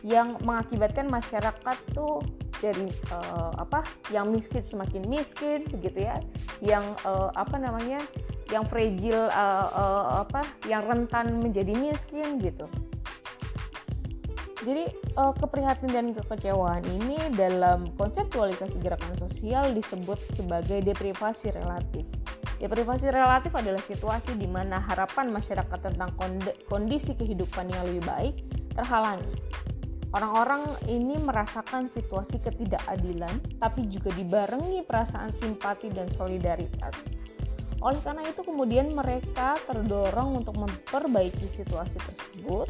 yang 0.00 0.40
mengakibatkan 0.40 1.12
masyarakat 1.12 1.76
tuh 1.92 2.24
dari 2.62 2.86
uh, 3.10 3.50
apa 3.58 3.82
yang 4.14 4.30
miskin 4.30 4.62
semakin 4.62 5.02
miskin 5.10 5.66
begitu 5.66 6.06
ya. 6.06 6.22
Yang 6.62 6.86
uh, 7.02 7.34
apa 7.34 7.58
namanya 7.58 7.98
yang 8.54 8.62
fragile 8.70 9.26
uh, 9.34 9.68
uh, 9.74 10.04
apa 10.22 10.46
yang 10.70 10.86
rentan 10.86 11.42
menjadi 11.42 11.74
miskin 11.74 12.38
gitu. 12.38 12.70
Jadi 14.62 14.94
uh, 15.18 15.34
keprihatinan 15.34 15.90
dan 15.90 16.06
kekecewaan 16.14 16.86
ini 16.86 17.18
dalam 17.34 17.82
konseptualisasi 17.98 18.78
gerakan 18.78 19.18
sosial 19.18 19.74
disebut 19.74 20.22
sebagai 20.38 20.78
deprivasi 20.86 21.50
relatif. 21.50 22.06
Deprivasi 22.62 23.10
relatif 23.10 23.50
adalah 23.58 23.82
situasi 23.82 24.38
di 24.38 24.46
mana 24.46 24.78
harapan 24.78 25.34
masyarakat 25.34 25.78
tentang 25.82 26.14
kondisi 26.70 27.18
kehidupan 27.18 27.74
yang 27.74 27.82
lebih 27.90 28.06
baik 28.06 28.34
terhalangi 28.78 29.34
Orang-orang 30.12 30.76
ini 30.92 31.16
merasakan 31.16 31.88
situasi 31.88 32.36
ketidakadilan, 32.44 33.32
tapi 33.56 33.88
juga 33.88 34.12
dibarengi 34.12 34.84
perasaan 34.84 35.32
simpati 35.32 35.88
dan 35.88 36.12
solidaritas. 36.12 36.92
Oleh 37.80 37.96
karena 38.04 38.22
itu, 38.28 38.44
kemudian 38.44 38.92
mereka 38.92 39.56
terdorong 39.64 40.44
untuk 40.44 40.60
memperbaiki 40.60 41.48
situasi 41.48 41.96
tersebut. 41.96 42.68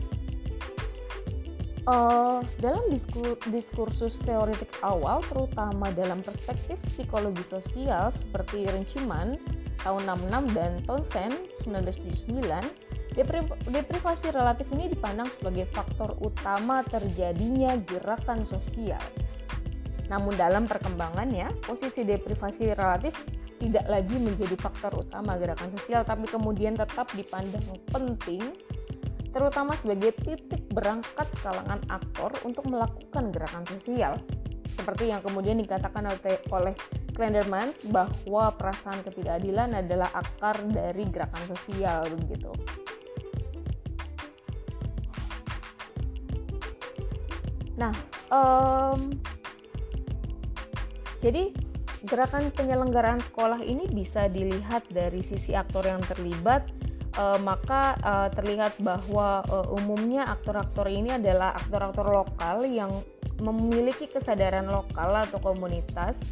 Uh, 1.82 2.38
dalam 2.62 2.86
diskur 2.94 3.34
diskursus 3.50 4.22
teoretik 4.22 4.70
awal, 4.86 5.18
terutama 5.26 5.90
dalam 5.90 6.22
perspektif 6.22 6.78
psikologi 6.86 7.42
sosial 7.42 8.14
seperti 8.14 8.70
Renciman 8.70 9.34
tahun 9.82 10.06
66 10.30 10.54
dan 10.54 10.72
Townsend 10.86 11.34
1979, 11.58 13.01
Deprivasi 13.12 14.32
relatif 14.32 14.72
ini 14.72 14.88
dipandang 14.88 15.28
sebagai 15.28 15.68
faktor 15.68 16.16
utama 16.24 16.80
terjadinya 16.80 17.76
gerakan 17.84 18.48
sosial. 18.48 19.02
Namun 20.08 20.36
dalam 20.36 20.64
perkembangannya, 20.64 21.52
posisi 21.64 22.04
deprivasi 22.04 22.72
relatif 22.72 23.12
tidak 23.62 23.86
lagi 23.86 24.16
menjadi 24.18 24.56
faktor 24.58 25.06
utama 25.06 25.38
gerakan 25.38 25.70
sosial 25.70 26.02
tapi 26.02 26.26
kemudian 26.26 26.74
tetap 26.74 27.06
dipandang 27.14 27.62
penting 27.94 28.42
terutama 29.30 29.72
sebagai 29.78 30.12
titik 30.18 30.66
berangkat 30.74 31.24
kalangan 31.40 31.78
aktor 31.88 32.34
untuk 32.42 32.66
melakukan 32.68 33.30
gerakan 33.32 33.64
sosial. 33.70 34.18
Seperti 34.72 35.14
yang 35.14 35.22
kemudian 35.22 35.60
dikatakan 35.62 36.04
oleh 36.52 36.74
Klendermans 37.12 37.84
bahwa 37.92 38.50
perasaan 38.56 39.04
ketidakadilan 39.04 39.84
adalah 39.84 40.08
akar 40.16 40.64
dari 40.68 41.04
gerakan 41.08 41.44
sosial 41.44 42.08
begitu. 42.08 42.52
Nah, 47.76 47.92
um, 48.28 49.16
jadi 51.22 51.54
gerakan 52.02 52.50
penyelenggaraan 52.50 53.22
sekolah 53.22 53.62
ini 53.62 53.86
bisa 53.86 54.26
dilihat 54.26 54.90
dari 54.90 55.22
sisi 55.22 55.54
aktor 55.54 55.86
yang 55.86 56.02
terlibat. 56.02 56.66
Uh, 57.12 57.36
maka 57.44 57.92
uh, 58.00 58.32
terlihat 58.32 58.72
bahwa 58.80 59.44
uh, 59.52 59.76
umumnya 59.76 60.32
aktor-aktor 60.32 60.88
ini 60.88 61.12
adalah 61.12 61.52
aktor-aktor 61.60 62.08
lokal 62.08 62.64
yang 62.64 62.88
memiliki 63.36 64.08
kesadaran 64.08 64.64
lokal 64.64 65.20
atau 65.20 65.36
komunitas. 65.36 66.24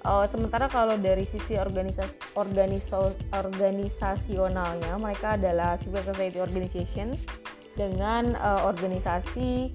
Uh, 0.00 0.24
sementara 0.24 0.72
kalau 0.72 0.96
dari 0.96 1.28
sisi 1.28 1.60
organisasi 1.60 2.32
organiso, 2.32 3.12
organisasionalnya, 3.28 4.96
mereka 4.96 5.36
adalah 5.36 5.76
civil 5.76 6.00
society 6.00 6.40
organization 6.40 7.12
dengan 7.76 8.32
uh, 8.40 8.64
organisasi 8.64 9.68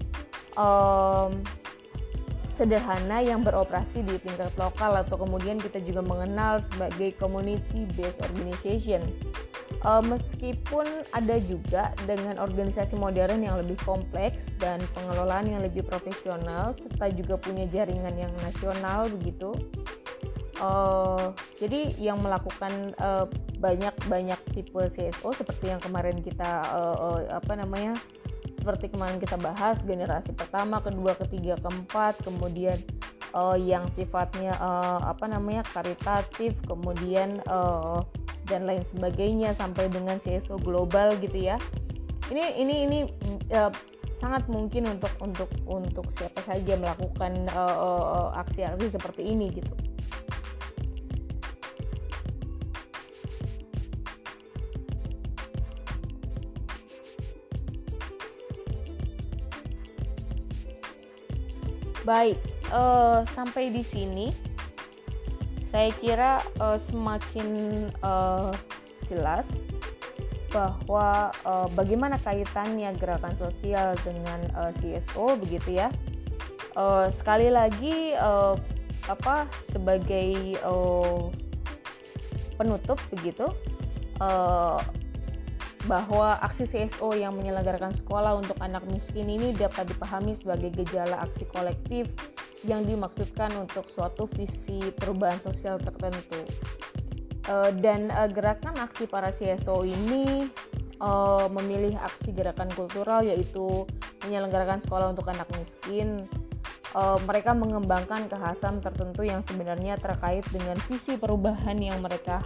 um, 0.60 1.44
sederhana 2.52 3.24
yang 3.24 3.42
beroperasi 3.42 4.04
di 4.06 4.20
tingkat 4.22 4.52
lokal 4.60 5.00
atau 5.00 5.18
kemudian 5.18 5.58
kita 5.58 5.82
juga 5.82 6.04
mengenal 6.04 6.62
sebagai 6.62 7.16
community 7.18 7.88
based 7.98 8.22
organization. 8.22 9.02
Uh, 9.82 9.98
meskipun 10.06 10.86
ada 11.10 11.42
juga 11.42 11.90
dengan 12.06 12.38
organisasi 12.38 12.94
modern 13.02 13.42
yang 13.42 13.58
lebih 13.58 13.82
kompleks 13.82 14.46
dan 14.62 14.78
pengelolaan 14.94 15.50
yang 15.50 15.66
lebih 15.66 15.82
profesional 15.82 16.78
serta 16.78 17.10
juga 17.10 17.42
punya 17.42 17.66
jaringan 17.66 18.14
yang 18.14 18.30
nasional 18.46 19.10
begitu. 19.10 19.58
Uh, 20.62 21.34
jadi 21.58 21.98
yang 21.98 22.22
melakukan 22.22 22.94
uh, 23.02 23.26
banyak 23.58 23.96
banyak 24.06 24.38
tipe 24.54 24.78
CSO 24.78 25.34
seperti 25.34 25.74
yang 25.74 25.82
kemarin 25.82 26.22
kita 26.22 26.62
uh, 26.70 27.26
apa 27.34 27.58
namanya 27.58 27.98
seperti 28.62 28.94
kemarin 28.94 29.18
kita 29.18 29.42
bahas 29.42 29.82
generasi 29.82 30.38
pertama, 30.38 30.78
kedua, 30.86 31.18
ketiga, 31.18 31.58
keempat, 31.58 32.22
kemudian 32.22 32.78
uh, 33.34 33.58
yang 33.58 33.90
sifatnya 33.90 34.54
uh, 34.62 35.02
apa 35.10 35.26
namanya 35.26 35.66
karitatif, 35.66 36.54
kemudian 36.70 37.42
uh, 37.50 38.06
dan 38.46 38.70
lain 38.70 38.86
sebagainya 38.86 39.58
sampai 39.58 39.90
dengan 39.90 40.22
CSO 40.22 40.62
global 40.62 41.18
gitu 41.18 41.42
ya. 41.42 41.58
Ini 42.30 42.62
ini 42.62 42.76
ini 42.86 43.00
uh, 43.50 43.74
sangat 44.14 44.46
mungkin 44.46 44.94
untuk 44.94 45.10
untuk 45.26 45.50
untuk 45.66 46.06
siapa 46.14 46.46
saja 46.46 46.78
melakukan 46.78 47.50
aksi-aksi 48.38 48.86
uh, 48.86 48.92
uh, 48.92 48.94
seperti 48.94 49.26
ini 49.26 49.50
gitu. 49.58 49.74
Baik, 62.12 62.36
uh, 62.76 63.24
sampai 63.32 63.72
di 63.72 63.80
sini 63.88 64.28
saya 65.72 65.96
kira 65.96 66.44
uh, 66.60 66.76
semakin 66.76 67.48
uh, 68.04 68.52
jelas 69.08 69.56
bahwa 70.52 71.32
uh, 71.48 71.72
bagaimana 71.72 72.20
kaitannya 72.20 72.92
gerakan 73.00 73.32
sosial 73.40 73.96
dengan 74.04 74.44
uh, 74.60 74.76
CSO 74.76 75.40
begitu 75.40 75.80
ya. 75.80 75.88
Uh, 76.76 77.08
sekali 77.16 77.48
lagi 77.48 78.12
uh, 78.20 78.60
apa 79.08 79.48
sebagai 79.72 80.60
uh, 80.68 81.32
penutup 82.60 83.00
begitu 83.08 83.48
uh, 84.20 84.84
bahwa 85.90 86.38
aksi 86.46 86.70
CSO 86.70 87.18
yang 87.18 87.34
menyelenggarakan 87.34 87.94
sekolah 87.96 88.38
untuk 88.38 88.58
anak 88.62 88.86
miskin 88.86 89.26
ini 89.26 89.50
dapat 89.56 89.90
dipahami 89.90 90.38
sebagai 90.38 90.70
gejala 90.78 91.26
aksi 91.26 91.50
kolektif 91.50 92.06
yang 92.62 92.86
dimaksudkan 92.86 93.50
untuk 93.58 93.90
suatu 93.90 94.30
visi 94.30 94.78
perubahan 94.94 95.42
sosial 95.42 95.82
tertentu. 95.82 96.46
Uh, 97.50 97.74
dan 97.82 98.14
uh, 98.14 98.30
gerakan 98.30 98.78
aksi 98.78 99.10
para 99.10 99.34
CSO 99.34 99.82
ini 99.82 100.46
uh, 101.02 101.50
memilih 101.50 101.98
aksi 101.98 102.30
gerakan 102.30 102.70
kultural 102.78 103.26
yaitu 103.26 103.90
menyelenggarakan 104.30 104.78
sekolah 104.86 105.10
untuk 105.10 105.26
anak 105.30 105.50
miskin. 105.58 106.30
Mereka 106.92 107.56
mengembangkan 107.56 108.28
kekhasan 108.28 108.84
tertentu 108.84 109.24
yang 109.24 109.40
sebenarnya 109.40 109.96
terkait 109.96 110.44
dengan 110.52 110.76
visi 110.92 111.16
perubahan 111.16 111.80
yang 111.80 112.04
mereka 112.04 112.44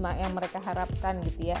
yang 0.00 0.32
mereka 0.32 0.64
harapkan 0.64 1.20
gitu 1.20 1.52
ya. 1.52 1.60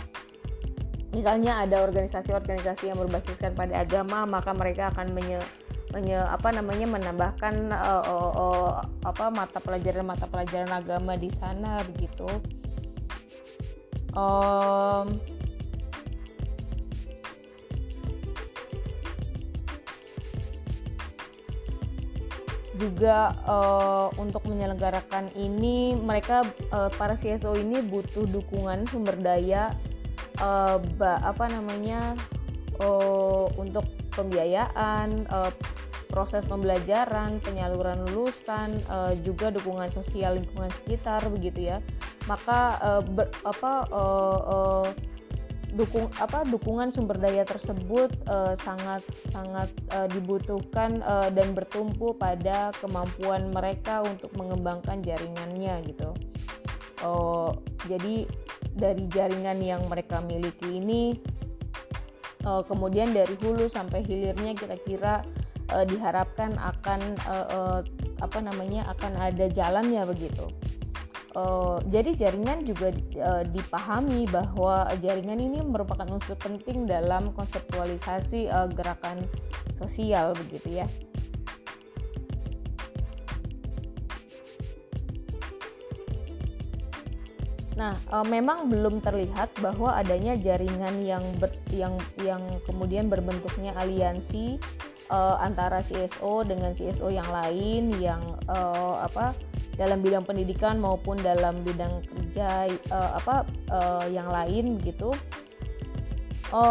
Misalnya 1.12 1.60
ada 1.60 1.84
organisasi-organisasi 1.84 2.88
yang 2.88 2.96
berbasiskan 2.96 3.52
pada 3.52 3.84
agama, 3.84 4.24
maka 4.24 4.56
mereka 4.56 4.88
akan 4.96 5.12
menye 5.12 5.36
menye, 5.92 6.16
apa 6.16 6.48
namanya 6.56 6.88
menambahkan 6.88 7.68
uh, 7.68 8.04
uh, 8.08 8.32
uh, 8.32 8.70
apa 9.04 9.28
mata 9.28 9.60
pelajaran 9.60 10.08
mata 10.08 10.24
pelajaran 10.24 10.72
agama 10.72 11.20
di 11.20 11.28
sana 11.36 11.84
begitu. 11.84 12.28
Um, 14.16 15.20
juga 22.80 23.36
uh, 23.46 24.08
untuk 24.16 24.48
menyelenggarakan 24.48 25.30
ini 25.36 25.94
mereka 25.94 26.42
uh, 26.72 26.88
para 26.96 27.14
CSO 27.14 27.54
ini 27.54 27.78
butuh 27.84 28.26
dukungan 28.26 28.88
sumber 28.90 29.14
daya 29.20 29.76
uh, 30.42 30.76
ba, 30.98 31.22
apa 31.22 31.46
namanya 31.46 32.18
uh, 32.82 33.46
untuk 33.54 33.86
pembiayaan 34.12 35.30
uh, 35.30 35.54
proses 36.12 36.44
pembelajaran, 36.44 37.40
penyaluran 37.40 38.04
lulusan, 38.04 38.76
uh, 38.92 39.16
juga 39.24 39.48
dukungan 39.48 39.88
sosial 39.88 40.36
lingkungan 40.36 40.68
sekitar 40.68 41.24
begitu 41.32 41.72
ya. 41.72 41.80
Maka 42.28 42.76
uh, 42.84 43.00
ber, 43.00 43.32
apa 43.48 43.88
uh, 43.88 44.40
uh, 44.44 44.88
dukung 45.72 46.12
apa 46.20 46.44
dukungan 46.44 46.92
sumber 46.92 47.16
daya 47.16 47.48
tersebut 47.48 48.12
uh, 48.28 48.52
sangat 48.60 49.00
sangat 49.32 49.72
uh, 49.96 50.04
dibutuhkan 50.12 51.00
uh, 51.00 51.32
dan 51.32 51.56
bertumpu 51.56 52.12
pada 52.12 52.76
kemampuan 52.76 53.48
mereka 53.48 54.04
untuk 54.04 54.36
mengembangkan 54.36 55.00
jaringannya 55.00 55.80
gitu. 55.88 56.12
Uh, 57.00 57.56
jadi 57.88 58.28
dari 58.72 59.04
jaringan 59.08 59.60
yang 59.60 59.82
mereka 59.88 60.24
miliki 60.24 60.80
ini 60.80 61.16
uh, 62.46 62.62
kemudian 62.66 63.14
dari 63.14 63.34
hulu 63.38 63.66
sampai 63.70 64.02
hilirnya 64.04 64.54
kira-kira 64.58 65.22
uh, 65.70 65.84
diharapkan 65.86 66.54
akan 66.58 67.00
uh, 67.26 67.46
uh, 67.50 67.80
apa 68.22 68.38
namanya 68.38 68.86
akan 68.94 69.18
ada 69.18 69.46
jalannya 69.50 70.02
begitu. 70.06 70.46
Uh, 71.32 71.80
jadi 71.88 72.12
jaringan 72.12 72.60
juga 72.68 72.92
uh, 73.24 73.40
dipahami 73.48 74.28
bahwa 74.28 74.84
jaringan 75.00 75.40
ini 75.40 75.64
merupakan 75.64 76.04
unsur 76.04 76.36
penting 76.36 76.84
dalam 76.84 77.32
konseptualisasi 77.32 78.52
uh, 78.52 78.68
gerakan 78.68 79.24
sosial 79.72 80.36
begitu 80.36 80.84
ya. 80.84 80.86
Nah, 87.72 87.96
e, 87.96 88.16
memang 88.28 88.68
belum 88.68 89.00
terlihat 89.00 89.56
bahwa 89.64 89.96
adanya 89.96 90.36
jaringan 90.36 91.00
yang 91.00 91.24
ber, 91.40 91.48
yang 91.72 91.94
yang 92.20 92.42
kemudian 92.68 93.08
berbentuknya 93.08 93.72
aliansi 93.76 94.60
e, 95.08 95.18
antara 95.40 95.80
CSO 95.80 96.44
dengan 96.44 96.76
CSO 96.76 97.08
yang 97.08 97.28
lain 97.32 97.96
yang 97.96 98.20
e, 98.44 98.58
apa 99.00 99.32
dalam 99.80 100.04
bidang 100.04 100.28
pendidikan 100.28 100.76
maupun 100.76 101.16
dalam 101.24 101.64
bidang 101.64 102.04
kerja 102.04 102.68
e, 102.68 102.98
apa 103.16 103.48
e, 103.72 103.78
yang 104.12 104.28
lain 104.28 104.76
gitu. 104.84 105.16
E, 106.52 106.62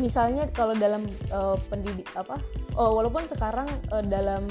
misalnya 0.00 0.48
kalau 0.54 0.72
dalam 0.72 1.04
e, 1.28 1.40
pendidik 1.68 2.08
apa 2.16 2.40
oh, 2.78 2.96
walaupun 2.96 3.26
sekarang 3.28 3.66
e, 3.90 3.96
dalam 4.06 4.46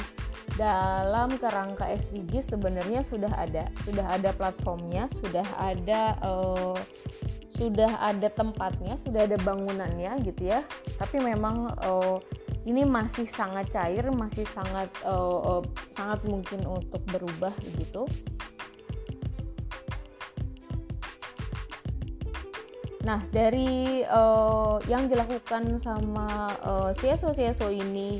dalam 0.60 1.40
kerangka 1.40 1.88
SDGs 1.88 2.52
sebenarnya 2.52 3.00
sudah 3.08 3.32
ada 3.32 3.72
sudah 3.88 4.04
ada 4.12 4.36
platformnya 4.36 5.08
sudah 5.16 5.48
ada 5.56 6.20
uh, 6.20 6.76
sudah 7.48 7.96
ada 8.04 8.28
tempatnya 8.28 9.00
sudah 9.00 9.24
ada 9.24 9.40
bangunannya 9.40 10.20
gitu 10.28 10.52
ya. 10.52 10.60
Tapi 11.00 11.24
memang 11.24 11.72
uh, 11.80 12.20
ini 12.68 12.84
masih 12.84 13.24
sangat 13.24 13.72
cair 13.72 14.04
masih 14.12 14.44
sangat 14.44 14.92
uh, 15.08 15.60
uh, 15.60 15.64
sangat 15.96 16.20
mungkin 16.28 16.68
untuk 16.68 17.00
berubah 17.08 17.56
begitu. 17.64 18.04
Nah, 23.00 23.24
dari 23.32 24.04
uh, 24.04 24.76
yang 24.92 25.08
dilakukan 25.08 25.80
sama 25.80 26.52
uh, 26.60 26.92
CSO 26.92 27.32
CSO 27.32 27.72
ini 27.72 28.20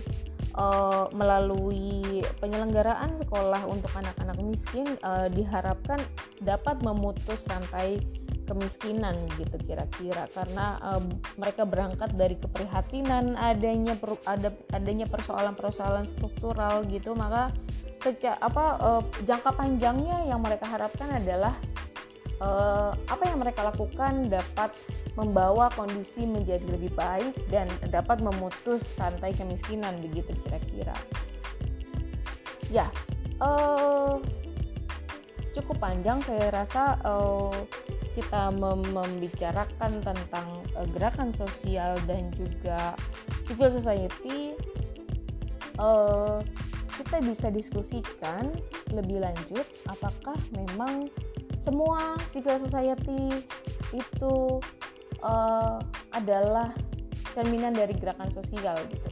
uh, 0.60 1.08
melalui 1.16 2.22
penyelenggaraan 2.44 3.16
sekolah 3.16 3.64
untuk 3.66 3.90
anak-anak 3.96 4.38
miskin 4.44 4.86
uh, 5.02 5.32
diharapkan 5.32 5.98
dapat 6.44 6.84
memutus 6.84 7.48
rantai 7.48 8.04
kemiskinan 8.44 9.16
gitu 9.40 9.56
kira-kira. 9.64 10.28
Karena 10.36 10.76
uh, 10.84 11.02
mereka 11.40 11.64
berangkat 11.64 12.12
dari 12.20 12.36
keprihatinan 12.36 13.40
adanya 13.40 13.96
per, 13.96 14.20
ada 14.28 14.52
adanya 14.76 15.08
persoalan-persoalan 15.08 16.06
struktural 16.10 16.84
gitu. 16.92 17.16
Maka 17.16 17.56
sejak 18.04 18.36
apa 18.44 18.66
uh, 18.80 19.02
jangka 19.24 19.56
panjangnya 19.56 20.28
yang 20.28 20.44
mereka 20.44 20.68
harapkan 20.68 21.08
adalah 21.14 21.56
uh, 22.44 22.92
apa 23.08 23.24
yang 23.28 23.40
mereka 23.40 23.64
lakukan 23.64 24.28
dapat 24.32 24.72
membawa 25.20 25.68
kondisi 25.76 26.24
menjadi 26.24 26.64
lebih 26.72 26.96
baik 26.96 27.36
dan 27.52 27.68
dapat 27.92 28.24
memutus 28.24 28.96
rantai 28.96 29.36
kemiskinan 29.36 30.00
begitu 30.00 30.32
kira-kira. 30.48 30.96
Ya, 32.72 32.88
uh, 33.44 34.24
cukup 35.52 35.84
panjang 35.84 36.24
saya 36.24 36.48
rasa 36.56 36.96
uh, 37.04 37.52
kita 38.16 38.56
mem 38.56 38.80
membicarakan 38.96 40.00
tentang 40.00 40.48
uh, 40.80 40.88
gerakan 40.96 41.36
sosial 41.36 42.00
dan 42.08 42.32
juga 42.32 42.96
civil 43.44 43.68
society. 43.76 44.56
Uh, 45.76 46.40
kita 47.00 47.24
bisa 47.24 47.48
diskusikan 47.48 48.52
lebih 48.92 49.24
lanjut 49.24 49.64
apakah 49.88 50.36
memang 50.52 51.08
semua 51.64 52.20
civil 52.36 52.60
society 52.68 53.32
itu 53.96 54.60
uh, 55.24 55.80
adalah 56.14 56.74
cerminan 57.34 57.76
dari 57.76 57.94
gerakan 57.96 58.30
sosial 58.32 58.76
gitu. 58.90 59.10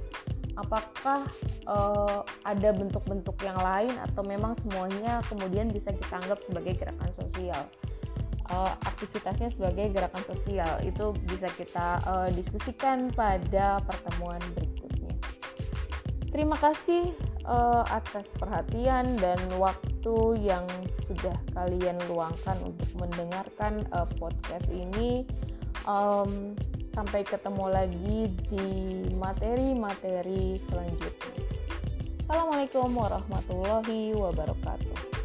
Apakah 0.57 1.29
uh, 1.69 2.25
ada 2.41 2.73
bentuk-bentuk 2.73 3.37
yang 3.45 3.61
lain 3.61 3.93
atau 4.01 4.25
memang 4.25 4.57
semuanya 4.57 5.21
kemudian 5.29 5.69
bisa 5.69 5.93
kita 5.93 6.17
anggap 6.17 6.41
sebagai 6.41 6.81
gerakan 6.81 7.11
sosial? 7.13 7.63
Uh, 8.47 8.73
aktivitasnya 8.87 9.51
sebagai 9.51 9.91
gerakan 9.91 10.23
sosial 10.23 10.79
itu 10.81 11.11
bisa 11.27 11.51
kita 11.51 11.99
uh, 12.07 12.29
diskusikan 12.31 13.11
pada 13.11 13.83
pertemuan 13.83 14.39
berikutnya. 14.55 15.13
Terima 16.31 16.55
kasih 16.55 17.11
uh, 17.47 17.83
atas 17.87 18.31
perhatian 18.35 19.19
dan 19.19 19.39
waktu 19.59 20.39
yang 20.39 20.63
sudah 21.03 21.35
kalian 21.55 21.99
luangkan 22.07 22.55
untuk 22.63 22.87
mendengarkan 22.99 23.83
uh, 23.95 24.07
podcast 24.19 24.71
ini. 24.71 25.27
Um, 25.83 26.57
sampai 26.97 27.21
ketemu 27.21 27.65
lagi 27.69 28.19
di 28.49 28.67
materi-materi 29.13 30.57
selanjutnya. 30.65 31.45
Assalamualaikum 32.25 32.89
warahmatullahi 32.89 34.17
wabarakatuh. 34.17 35.16